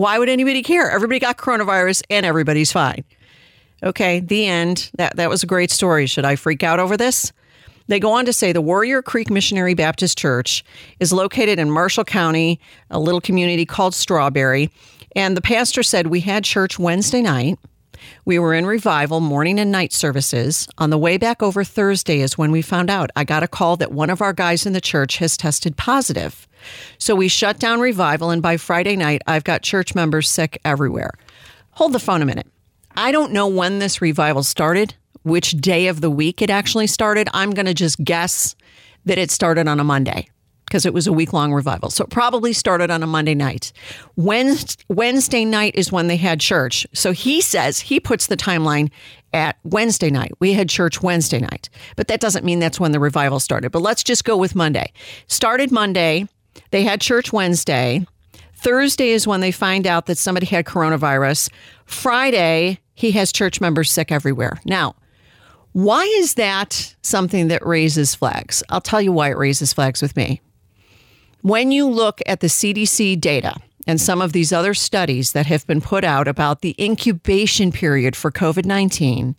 [0.00, 0.90] Why would anybody care?
[0.90, 3.04] Everybody got coronavirus and everybody's fine.
[3.82, 4.90] Okay, the end.
[4.94, 6.06] That that was a great story.
[6.06, 7.32] Should I freak out over this?
[7.86, 10.64] They go on to say the Warrior Creek Missionary Baptist Church
[11.00, 12.58] is located in Marshall County,
[12.90, 14.70] a little community called Strawberry.
[15.14, 17.58] And the pastor said, We had church Wednesday night.
[18.24, 20.66] We were in revival morning and night services.
[20.78, 23.10] On the way back over Thursday is when we found out.
[23.16, 26.48] I got a call that one of our guys in the church has tested positive.
[26.98, 31.12] So we shut down revival, and by Friday night, I've got church members sick everywhere.
[31.72, 32.46] Hold the phone a minute.
[32.96, 37.28] I don't know when this revival started, which day of the week it actually started.
[37.32, 38.56] I'm going to just guess
[39.04, 40.28] that it started on a Monday
[40.66, 41.90] because it was a week long revival.
[41.90, 43.72] So it probably started on a Monday night.
[44.16, 46.86] Wednesday night is when they had church.
[46.92, 48.90] So he says he puts the timeline
[49.32, 50.32] at Wednesday night.
[50.38, 53.72] We had church Wednesday night, but that doesn't mean that's when the revival started.
[53.72, 54.92] But let's just go with Monday.
[55.26, 56.28] Started Monday,
[56.70, 58.06] they had church Wednesday.
[58.54, 61.50] Thursday is when they find out that somebody had coronavirus.
[61.86, 64.60] Friday, he has church members sick everywhere.
[64.64, 64.94] Now,
[65.72, 68.62] Why is that something that raises flags?
[68.70, 70.40] I'll tell you why it raises flags with me.
[71.42, 73.54] When you look at the CDC data
[73.86, 78.16] and some of these other studies that have been put out about the incubation period
[78.16, 79.36] for COVID 19,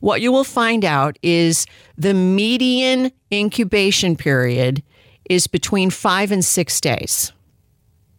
[0.00, 1.66] what you will find out is
[1.98, 4.82] the median incubation period
[5.28, 7.32] is between five and six days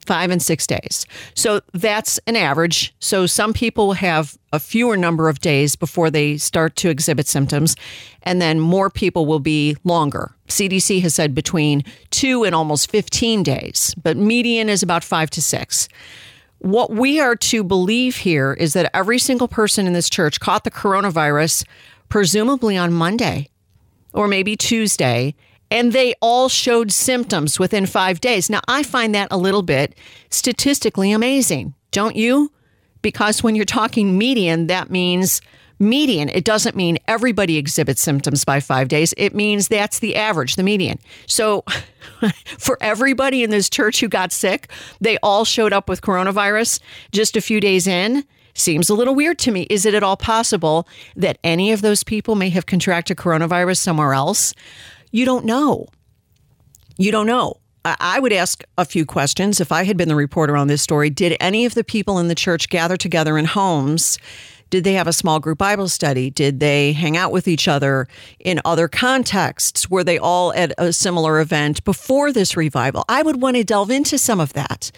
[0.05, 1.05] five and six days.
[1.33, 2.93] So that's an average.
[2.99, 7.75] So some people have a fewer number of days before they start to exhibit symptoms,
[8.23, 10.35] and then more people will be longer.
[10.47, 15.41] CDC has said between two and almost 15 days, but median is about five to
[15.41, 15.87] six.
[16.59, 20.63] What we are to believe here is that every single person in this church caught
[20.63, 21.65] the coronavirus,
[22.07, 23.49] presumably on Monday
[24.13, 25.33] or maybe Tuesday,
[25.71, 28.49] and they all showed symptoms within five days.
[28.49, 29.95] Now, I find that a little bit
[30.29, 32.51] statistically amazing, don't you?
[33.01, 35.41] Because when you're talking median, that means
[35.79, 36.29] median.
[36.29, 39.13] It doesn't mean everybody exhibits symptoms by five days.
[39.17, 40.99] It means that's the average, the median.
[41.27, 41.63] So,
[42.57, 44.69] for everybody in this church who got sick,
[45.01, 46.79] they all showed up with coronavirus
[47.11, 48.25] just a few days in.
[48.55, 49.63] Seems a little weird to me.
[49.69, 54.13] Is it at all possible that any of those people may have contracted coronavirus somewhere
[54.13, 54.53] else?
[55.13, 55.85] You don't know.
[56.97, 57.57] You don't know.
[57.85, 61.11] I would ask a few questions if I had been the reporter on this story.
[61.11, 64.17] Did any of the people in the church gather together in homes?
[64.71, 66.31] Did they have a small group Bible study?
[66.31, 68.07] Did they hang out with each other
[68.39, 69.87] in other contexts?
[69.87, 73.05] Were they all at a similar event before this revival?
[73.07, 74.89] I would want to delve into some of that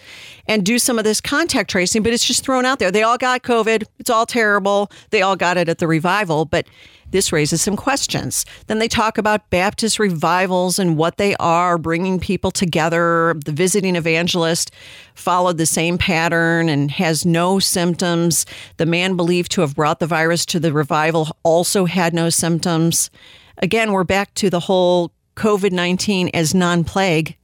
[0.48, 2.90] and do some of this contact tracing, but it's just thrown out there.
[2.90, 3.84] They all got COVID.
[3.98, 4.90] It's all terrible.
[5.10, 6.66] They all got it at the revival, but
[7.10, 8.44] this raises some questions.
[8.66, 13.34] Then they talk about Baptist revivals and what they are, bringing people together.
[13.44, 14.72] The visiting evangelist
[15.14, 18.44] followed the same pattern and has no symptoms.
[18.76, 23.10] The man believed to have brought the virus to the revival also had no symptoms.
[23.58, 27.36] Again, we're back to the whole COVID 19 as non plague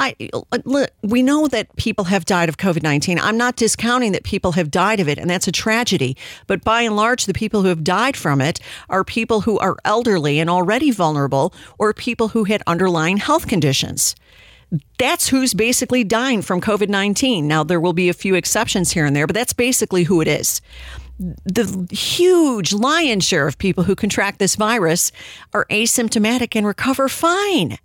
[0.00, 3.18] I uh, we know that people have died of COVID 19.
[3.18, 6.16] I'm not discounting that people have died of it, and that's a tragedy.
[6.46, 9.76] But by and large, the people who have died from it are people who are
[9.84, 14.16] elderly and already vulnerable, or people who had underlying health conditions.
[14.98, 17.46] That's who's basically dying from COVID 19.
[17.46, 20.28] Now, there will be a few exceptions here and there, but that's basically who it
[20.28, 20.62] is
[21.44, 25.12] the huge lion's share of people who contract this virus
[25.52, 27.76] are asymptomatic and recover fine.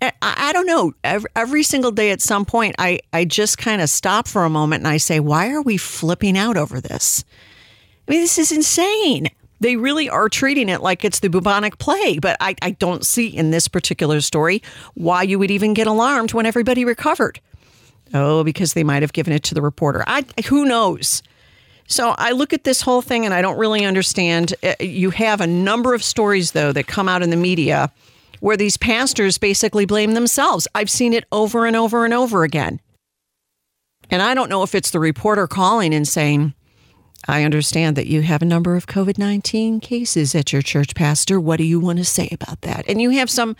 [0.00, 0.92] I, don't know.
[1.04, 4.50] Every, every, single day at some point, I, I just kind of stop for a
[4.50, 7.24] moment and I say, why are we flipping out over this?
[8.08, 9.28] I mean, this is insane.
[9.60, 13.26] They really are treating it like it's the bubonic plague, but I, I don't see
[13.26, 14.62] in this particular story
[14.94, 17.40] why you would even get alarmed when everybody recovered.
[18.14, 20.02] Oh, because they might have given it to the reporter.
[20.06, 21.22] I, who knows?
[21.86, 24.54] So I look at this whole thing and I don't really understand.
[24.62, 27.92] Uh, you have a number of stories, though, that come out in the media
[28.40, 30.66] where these pastors basically blame themselves.
[30.74, 32.80] I've seen it over and over and over again.
[34.10, 36.54] And I don't know if it's the reporter calling and saying,
[37.28, 41.38] I understand that you have a number of COVID 19 cases at your church, Pastor.
[41.38, 42.86] What do you want to say about that?
[42.88, 43.56] And you have some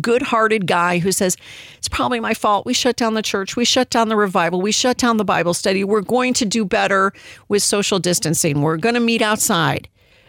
[0.00, 1.36] good hearted guy who says,
[1.78, 2.66] It's probably my fault.
[2.66, 3.54] We shut down the church.
[3.54, 4.60] We shut down the revival.
[4.60, 5.84] We shut down the Bible study.
[5.84, 7.12] We're going to do better
[7.48, 8.62] with social distancing.
[8.62, 9.88] We're going to meet outside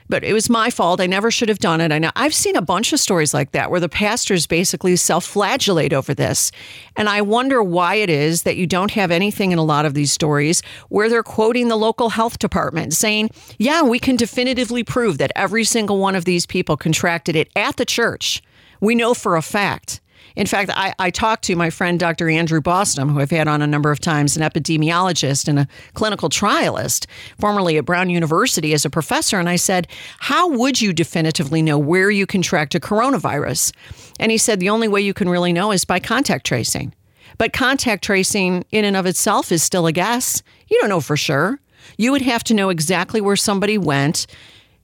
[0.09, 1.01] but it was my fault.
[1.01, 1.91] I never should have done it.
[1.91, 5.93] I know I've seen a bunch of stories like that where the pastors basically self-flagellate
[5.93, 6.51] over this.
[6.95, 9.93] And I wonder why it is that you don't have anything in a lot of
[9.93, 15.17] these stories where they're quoting the local health department saying, "Yeah, we can definitively prove
[15.17, 18.41] that every single one of these people contracted it at the church.
[18.79, 20.01] We know for a fact."
[20.35, 22.29] In fact, I, I talked to my friend Dr.
[22.29, 26.29] Andrew Bostom, who I've had on a number of times, an epidemiologist and a clinical
[26.29, 27.05] trialist,
[27.39, 29.39] formerly at Brown University as a professor.
[29.39, 29.87] And I said,
[30.19, 33.73] How would you definitively know where you contract a coronavirus?
[34.19, 36.93] And he said, The only way you can really know is by contact tracing.
[37.37, 40.41] But contact tracing in and of itself is still a guess.
[40.67, 41.59] You don't know for sure.
[41.97, 44.25] You would have to know exactly where somebody went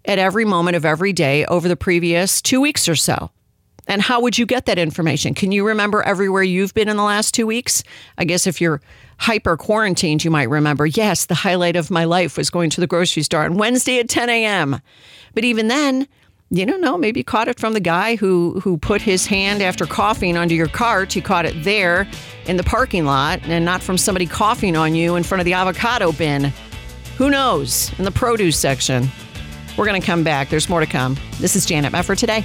[0.05, 3.31] at every moment of every day over the previous two weeks or so.
[3.88, 5.34] And how would you get that information?
[5.34, 7.84] Can you remember everywhere you've been in the last two weeks?
[8.17, 8.82] I guess if you're
[9.17, 12.88] hyper quarantined, you might remember, yes, the highlight of my life was going to the
[12.88, 14.82] grocery store on Wednesday at 10 a.m.
[15.34, 16.08] But even then,
[16.50, 19.62] you don't know, maybe you caught it from the guy who, who put his hand
[19.62, 21.15] after coughing onto your cart.
[21.15, 22.08] You caught it there
[22.46, 25.54] in the parking lot and not from somebody coughing on you in front of the
[25.54, 26.52] avocado bin.
[27.17, 27.98] Who knows?
[27.98, 29.08] In the produce section.
[29.77, 30.50] We're going to come back.
[30.50, 31.15] There's more to come.
[31.40, 32.44] This is Janet Mefford today.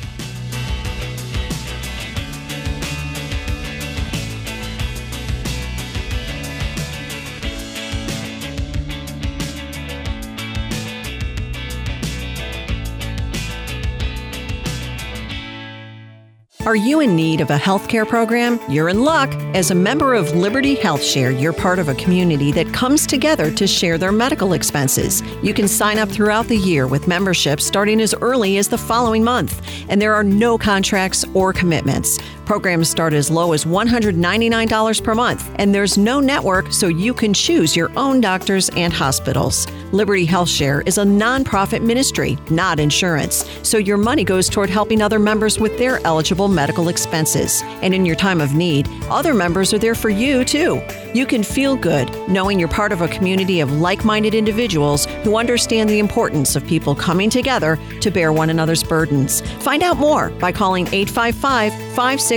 [16.66, 18.58] Are you in need of a healthcare program?
[18.68, 19.32] You're in luck.
[19.54, 23.52] As a member of Liberty Health Share, you're part of a community that comes together
[23.52, 25.22] to share their medical expenses.
[25.44, 29.22] You can sign up throughout the year with membership starting as early as the following
[29.22, 32.18] month, and there are no contracts or commitments.
[32.46, 37.34] Programs start as low as $199 per month, and there's no network, so you can
[37.34, 39.66] choose your own doctors and hospitals.
[39.90, 45.02] Liberty Health Share is a nonprofit ministry, not insurance, so your money goes toward helping
[45.02, 47.62] other members with their eligible medical expenses.
[47.82, 50.80] And in your time of need, other members are there for you too.
[51.14, 55.36] You can feel good knowing you're part of a community of like minded individuals who
[55.36, 59.40] understand the importance of people coming together to bear one another's burdens.
[59.62, 61.72] Find out more by calling 855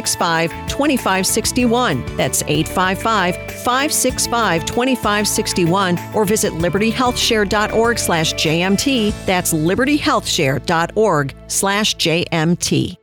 [0.08, 2.18] 565 2561.
[2.18, 9.26] That's 855 565 2561 or visit libertyhealthshare.org slash JMT.
[9.26, 12.99] That's libertyhealthshare.org slash JMT.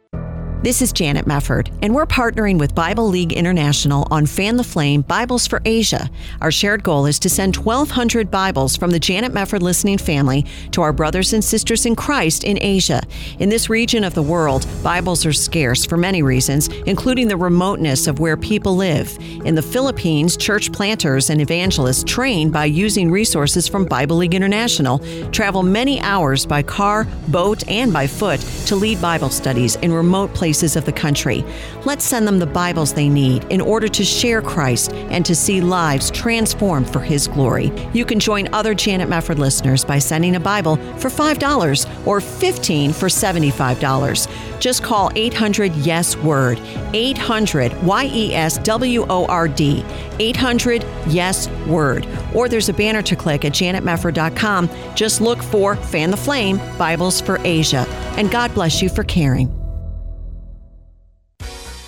[0.67, 5.03] This is Janet Mefford, and we're partnering with Bible League International on Fan the Flame
[5.03, 6.11] Bibles for Asia.
[6.41, 10.83] Our shared goal is to send 1,200 Bibles from the Janet Mefford listening family to
[10.83, 13.01] our brothers and sisters in Christ in Asia.
[13.39, 18.09] In this region of the world, Bibles are scarce for many reasons, including the remoteness
[18.09, 19.17] of where people live.
[19.45, 24.99] In the Philippines, church planters and evangelists trained by using resources from Bible League International
[25.31, 30.35] travel many hours by car, boat, and by foot to lead Bible studies in remote
[30.35, 31.45] places places of the country.
[31.85, 35.61] Let's send them the Bibles they need in order to share Christ and to see
[35.61, 37.71] lives transformed for His glory.
[37.93, 42.95] You can join other Janet Mefford listeners by sending a Bible for $5 or 15
[42.95, 44.29] for $75.
[44.59, 46.59] Just call 800 Yes Word,
[46.95, 49.85] 800 Y E S W O R D,
[50.19, 52.09] 800 Yes Word.
[52.35, 54.71] Or there's a banner to click at janetmefford.com.
[54.95, 57.85] Just look for Fan the Flame Bibles for Asia.
[58.17, 59.66] And God bless you for caring.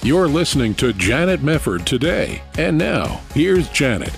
[0.00, 2.40] You're listening to Janet Mefford today.
[2.56, 4.12] And now, here's Janet.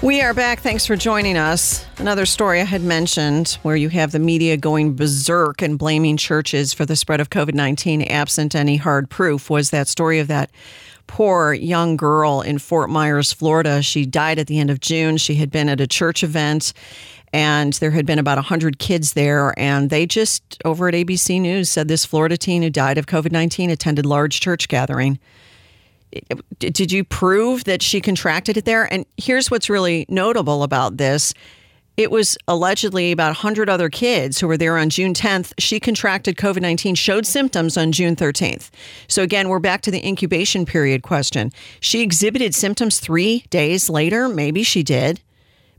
[0.00, 0.60] We are back.
[0.60, 1.84] Thanks for joining us.
[1.98, 6.72] Another story I had mentioned where you have the media going berserk and blaming churches
[6.72, 10.50] for the spread of COVID 19 absent any hard proof was that story of that
[11.06, 13.82] poor young girl in Fort Myers, Florida.
[13.82, 15.18] She died at the end of June.
[15.18, 16.72] She had been at a church event
[17.32, 21.70] and there had been about 100 kids there and they just over at ABC News
[21.70, 25.18] said this Florida teen who died of COVID-19 attended large church gathering.
[26.58, 28.92] Did you prove that she contracted it there?
[28.92, 31.32] And here's what's really notable about this.
[31.96, 35.52] It was allegedly about 100 other kids who were there on June 10th.
[35.58, 38.70] She contracted COVID 19, showed symptoms on June 13th.
[39.08, 41.52] So, again, we're back to the incubation period question.
[41.80, 44.28] She exhibited symptoms three days later.
[44.28, 45.20] Maybe she did,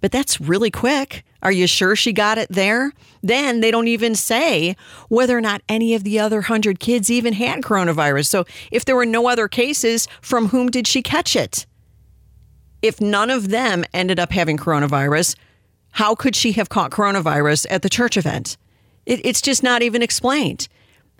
[0.03, 1.23] but that's really quick.
[1.41, 2.91] Are you sure she got it there?
[3.21, 4.75] Then they don't even say
[5.07, 8.27] whether or not any of the other 100 kids even had coronavirus.
[8.27, 11.65] So if there were no other cases, from whom did she catch it?
[12.81, 15.37] If none of them ended up having coronavirus,
[15.91, 18.57] how could she have caught coronavirus at the church event?
[19.05, 20.67] It, it's just not even explained.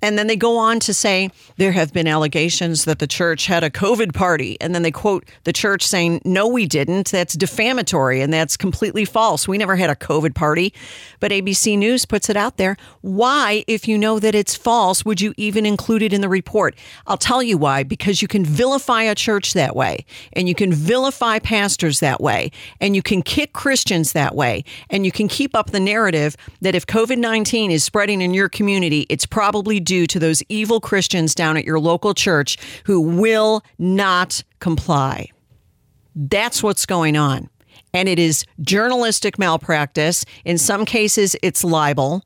[0.03, 3.63] And then they go on to say there have been allegations that the church had
[3.63, 4.57] a COVID party.
[4.59, 7.09] And then they quote the church saying, no, we didn't.
[7.09, 9.47] That's defamatory and that's completely false.
[9.47, 10.73] We never had a COVID party.
[11.21, 12.75] But ABC News puts it out there.
[12.99, 16.75] Why, if you know that it's false, would you even include it in the report?
[17.07, 20.73] I'll tell you why because you can vilify a church that way and you can
[20.73, 22.51] vilify pastors that way
[22.81, 26.75] and you can kick Christians that way and you can keep up the narrative that
[26.75, 31.35] if COVID 19 is spreading in your community, it's probably due to those evil Christians
[31.35, 35.29] down at your local church who will not comply.
[36.15, 37.49] That's what's going on.
[37.93, 40.25] And it is journalistic malpractice.
[40.45, 42.23] In some cases, it's libel.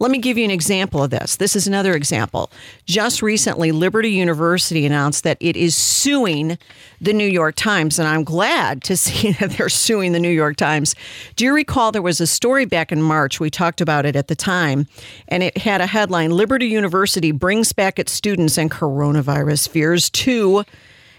[0.00, 1.36] Let me give you an example of this.
[1.36, 2.50] This is another example.
[2.84, 6.58] Just recently, Liberty University announced that it is suing
[7.00, 10.56] the New York Times, and I'm glad to see that they're suing the New York
[10.56, 10.94] Times.
[11.36, 13.38] Do you recall there was a story back in March?
[13.38, 14.88] We talked about it at the time,
[15.28, 20.64] and it had a headline Liberty University brings back its students and coronavirus fears too.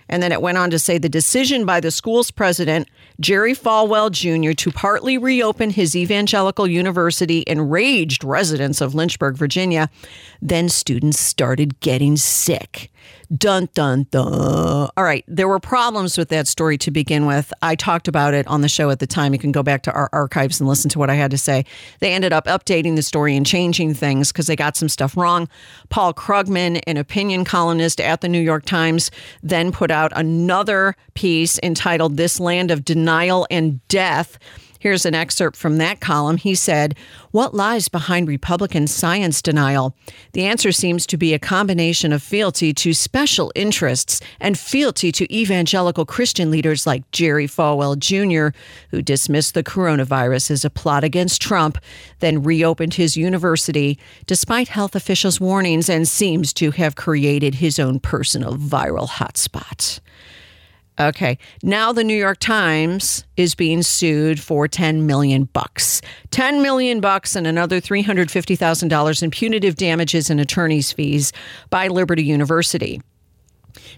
[0.07, 2.87] And then it went on to say the decision by the school's president,
[3.19, 9.89] Jerry Falwell Jr., to partly reopen his evangelical university enraged residents of Lynchburg, Virginia.
[10.41, 12.91] Then students started getting sick.
[13.35, 14.89] Dun, dun, dun.
[14.95, 15.23] All right.
[15.27, 17.51] There were problems with that story to begin with.
[17.61, 19.33] I talked about it on the show at the time.
[19.33, 21.65] You can go back to our archives and listen to what I had to say.
[21.99, 25.49] They ended up updating the story and changing things because they got some stuff wrong.
[25.89, 29.09] Paul Krugman, an opinion columnist at the New York Times,
[29.41, 34.37] then put out another piece entitled This Land of Denial and Death
[34.85, 36.37] Here's an excerpt from that column.
[36.37, 36.95] He said,
[37.31, 39.95] What lies behind Republican science denial?
[40.33, 45.35] The answer seems to be a combination of fealty to special interests and fealty to
[45.35, 48.55] evangelical Christian leaders like Jerry Falwell Jr.,
[48.91, 51.79] who dismissed the coronavirus as a plot against Trump,
[52.19, 57.99] then reopened his university despite health officials' warnings and seems to have created his own
[57.99, 59.99] personal viral hotspot.
[60.97, 61.37] Okay.
[61.61, 66.01] Now the New York Times is being sued for 10 million bucks.
[66.31, 71.33] 10 million bucks and another $350,000 in punitive damages and attorney's fees
[71.69, 73.01] by Liberty University.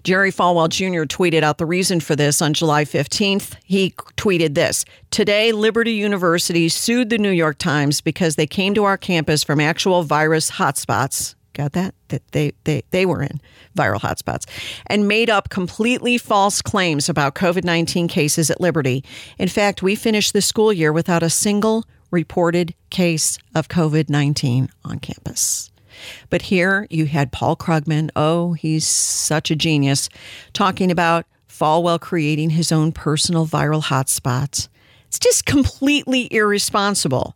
[0.03, 1.03] Jerry Falwell Jr.
[1.03, 3.57] tweeted out the reason for this on July 15th.
[3.63, 8.83] He tweeted this Today, Liberty University sued the New York Times because they came to
[8.85, 11.35] our campus from actual virus hotspots.
[11.57, 11.95] Got that?
[12.09, 13.41] That they, they, they were in
[13.75, 14.45] viral hotspots
[14.85, 19.03] and made up completely false claims about COVID 19 cases at Liberty.
[19.39, 24.69] In fact, we finished the school year without a single reported case of COVID 19
[24.85, 25.71] on campus.
[26.29, 28.11] But here you had Paul Krugman.
[28.15, 30.09] Oh, he's such a genius,
[30.53, 34.67] talking about Falwell creating his own personal viral hotspots.
[35.07, 37.35] It's just completely irresponsible.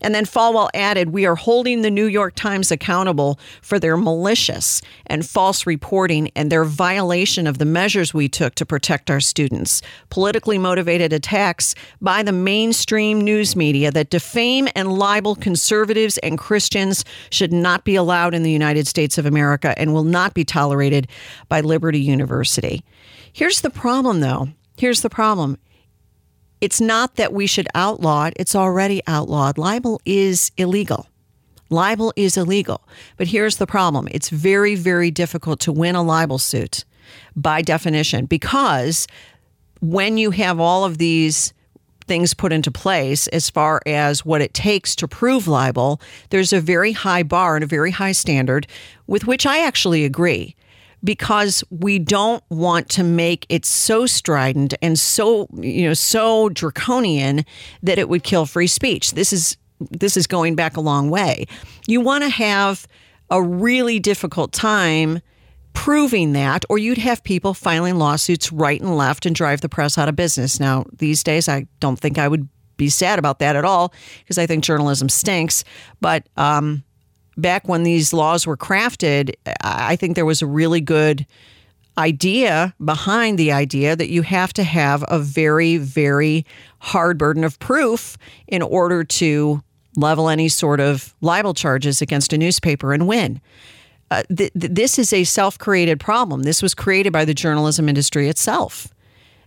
[0.00, 4.82] And then Falwell added, We are holding the New York Times accountable for their malicious
[5.06, 9.82] and false reporting and their violation of the measures we took to protect our students.
[10.10, 17.04] Politically motivated attacks by the mainstream news media that defame and libel conservatives and Christians
[17.30, 21.08] should not be allowed in the United States of America and will not be tolerated
[21.48, 22.84] by Liberty University.
[23.32, 24.48] Here's the problem, though.
[24.76, 25.58] Here's the problem
[26.64, 29.58] it's not that we should outlaw it, it's already outlawed.
[29.58, 31.06] Libel is illegal.
[31.68, 32.88] Libel is illegal.
[33.18, 36.86] But here's the problem it's very, very difficult to win a libel suit
[37.36, 39.06] by definition because
[39.82, 41.52] when you have all of these
[42.06, 46.00] things put into place as far as what it takes to prove libel,
[46.30, 48.66] there's a very high bar and a very high standard
[49.06, 50.56] with which I actually agree
[51.04, 57.44] because we don't want to make it so strident and so you know so draconian
[57.82, 59.12] that it would kill free speech.
[59.12, 59.56] This is
[59.90, 61.46] this is going back a long way.
[61.86, 62.86] You want to have
[63.30, 65.20] a really difficult time
[65.74, 69.98] proving that, or you'd have people filing lawsuits right and left and drive the press
[69.98, 70.60] out of business.
[70.60, 74.38] Now, these days, I don't think I would be sad about that at all because
[74.38, 75.64] I think journalism stinks.
[76.00, 76.84] But um,
[77.36, 81.26] back when these laws were crafted, I think there was a really good
[81.96, 86.44] idea behind the idea that you have to have a very, very
[86.80, 88.16] hard burden of proof
[88.48, 89.62] in order to
[89.96, 93.40] level any sort of libel charges against a newspaper and win.
[94.10, 96.42] Uh, th- this is a self created problem.
[96.42, 98.88] This was created by the journalism industry itself.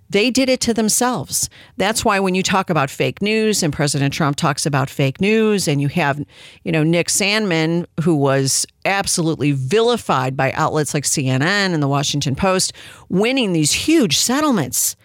[0.09, 1.49] They did it to themselves.
[1.75, 5.67] That's why when you talk about fake news and President Trump talks about fake news
[5.67, 6.23] and you have,
[6.63, 12.35] you know, Nick Sandmann who was absolutely vilified by outlets like CNN and the Washington
[12.35, 12.73] Post
[13.09, 14.95] winning these huge settlements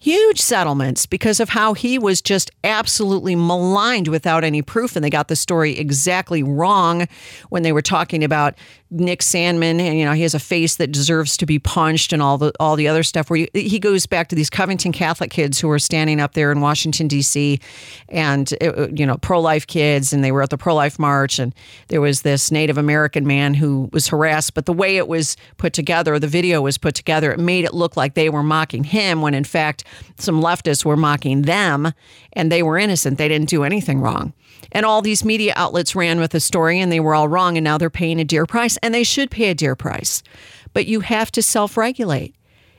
[0.00, 4.96] huge settlements because of how he was just absolutely maligned without any proof.
[4.96, 7.06] And they got the story exactly wrong
[7.50, 8.54] when they were talking about
[8.92, 12.20] Nick Sandmann and you know he has a face that deserves to be punched, and
[12.20, 13.30] all the all the other stuff.
[13.30, 16.50] Where you, he goes back to these Covington Catholic kids who were standing up there
[16.50, 17.60] in Washington D.C.
[18.08, 21.38] and uh, you know pro life kids, and they were at the pro life march,
[21.38, 21.54] and
[21.86, 24.54] there was this Native American man who was harassed.
[24.54, 27.74] But the way it was put together, the video was put together, it made it
[27.74, 29.84] look like they were mocking him, when in fact
[30.18, 31.92] some leftists were mocking them,
[32.32, 33.18] and they were innocent.
[33.18, 34.32] They didn't do anything wrong.
[34.72, 37.56] And all these media outlets ran with the story and they were all wrong.
[37.56, 40.22] And now they're paying a dear price and they should pay a dear price.
[40.72, 42.34] But you have to self regulate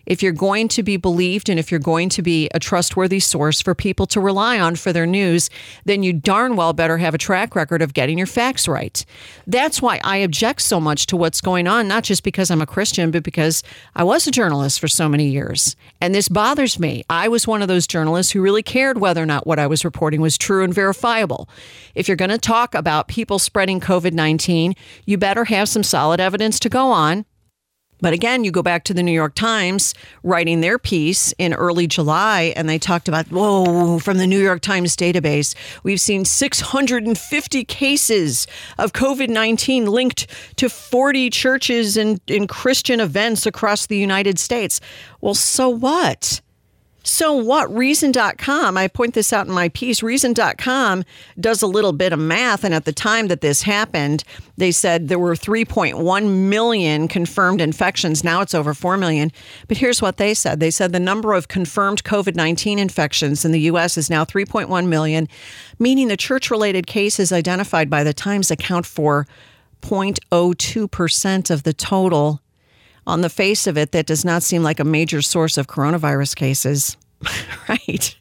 [0.06, 3.62] if you're going to be believed and if you're going to be a trustworthy source
[3.62, 5.50] for people to rely on for their news,
[5.86, 9.06] then you darn well better have a track record of getting your facts right.
[9.48, 12.66] That's why I object so much to what's going on, not just because I'm a
[12.66, 13.64] Christian, but because
[13.96, 15.76] I was a journalist for so many years.
[16.00, 17.04] And this bothers me.
[17.10, 19.86] I was one of those journalists who really cared whether or not what I was
[19.86, 21.50] reporting was true and verifiable.
[21.96, 24.76] If you're going to talk about people spreading COVID 19,
[25.06, 27.26] you better have some solid evidence to go on
[28.02, 29.94] but again, you go back to the New York Times
[30.24, 34.62] writing their piece in early July, and they talked about, whoa, from the New York
[34.62, 38.48] Times database, we've seen 650 cases
[38.78, 40.28] of COVID 19 linked
[40.58, 44.82] to 40 churches and Christian events across the United States.
[45.22, 46.42] Well, so what?
[47.04, 47.74] So, what?
[47.76, 50.04] Reason.com, I point this out in my piece.
[50.04, 51.04] Reason.com
[51.40, 52.64] does a little bit of math.
[52.64, 54.24] And at the time that this happened,
[54.58, 58.24] they said there were 3.1 million confirmed infections.
[58.24, 59.32] Now it's over 4 million.
[59.68, 63.52] But here's what they said they said the number of confirmed COVID 19 infections in
[63.52, 63.98] the U.S.
[63.98, 65.28] is now 3.1 million,
[65.80, 69.26] meaning the church related cases identified by the Times account for
[69.82, 72.41] 0.02% of the total
[73.08, 76.36] on the face of it, that does not seem like a major source of coronavirus
[76.36, 76.98] cases.
[77.70, 78.16] right.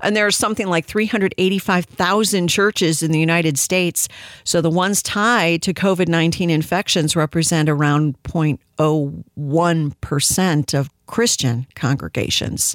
[0.00, 4.08] And there are something like 385,000 churches in the United States.
[4.44, 12.74] So the ones tied to COVID 19 infections represent around 0.01% of Christian congregations.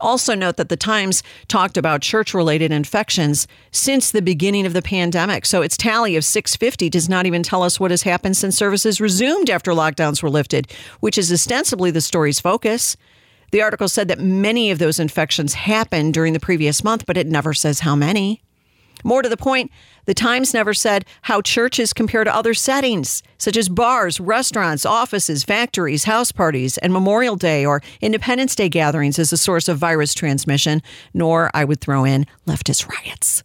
[0.00, 4.82] Also, note that the Times talked about church related infections since the beginning of the
[4.82, 5.46] pandemic.
[5.46, 9.00] So, its tally of 650 does not even tell us what has happened since services
[9.00, 10.70] resumed after lockdowns were lifted,
[11.00, 12.96] which is ostensibly the story's focus.
[13.52, 17.26] The article said that many of those infections happened during the previous month, but it
[17.26, 18.42] never says how many.
[19.04, 19.70] More to the point,
[20.06, 25.44] the Times never said how churches compare to other settings, such as bars, restaurants, offices,
[25.44, 30.14] factories, house parties, and Memorial Day or Independence Day gatherings as a source of virus
[30.14, 30.82] transmission,
[31.12, 33.42] nor, I would throw in, leftist riots.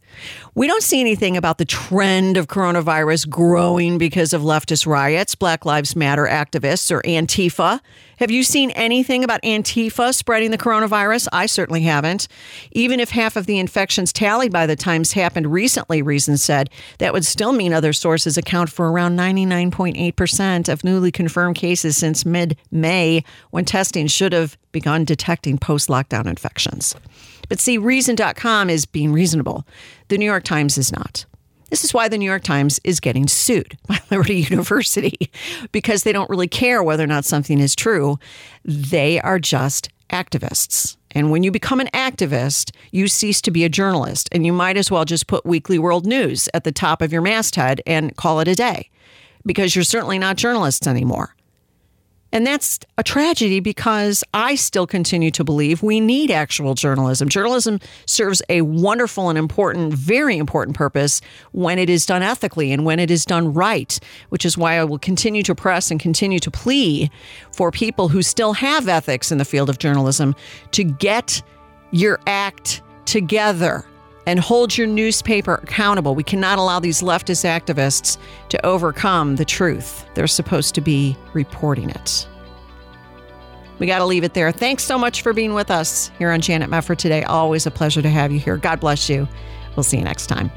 [0.55, 5.65] We don't see anything about the trend of coronavirus growing because of leftist riots, Black
[5.65, 7.79] Lives Matter activists, or Antifa.
[8.17, 11.27] Have you seen anything about Antifa spreading the coronavirus?
[11.31, 12.27] I certainly haven't.
[12.71, 17.13] Even if half of the infections tallied by the Times happened recently, Reason said, that
[17.13, 22.57] would still mean other sources account for around 99.8% of newly confirmed cases since mid
[22.71, 26.95] May, when testing should have begun detecting post lockdown infections.
[27.49, 29.65] But see, Reason.com is being reasonable.
[30.09, 31.25] The New York Times is not.
[31.69, 35.31] This is why the New York Times is getting sued by Liberty University
[35.71, 38.19] because they don't really care whether or not something is true.
[38.63, 40.95] They are just activists.
[41.11, 44.29] And when you become an activist, you cease to be a journalist.
[44.31, 47.21] And you might as well just put Weekly World News at the top of your
[47.21, 48.89] masthead and call it a day
[49.45, 51.35] because you're certainly not journalists anymore.
[52.31, 57.29] And that's a tragedy because I still continue to believe we need actual journalism.
[57.29, 61.21] Journalism serves a wonderful and important, very important purpose
[61.51, 63.99] when it is done ethically and when it is done right,
[64.29, 67.09] which is why I will continue to press and continue to plea
[67.51, 70.35] for people who still have ethics in the field of journalism
[70.71, 71.41] to get
[71.91, 73.85] your act together
[74.27, 76.13] and hold your newspaper accountable.
[76.13, 78.17] We cannot allow these leftist activists
[78.49, 80.05] to overcome the truth.
[80.13, 82.27] They're supposed to be reporting it.
[83.79, 84.51] We got to leave it there.
[84.51, 87.23] Thanks so much for being with us here on Janet Mefford today.
[87.23, 88.57] Always a pleasure to have you here.
[88.57, 89.27] God bless you.
[89.75, 90.51] We'll see you next time.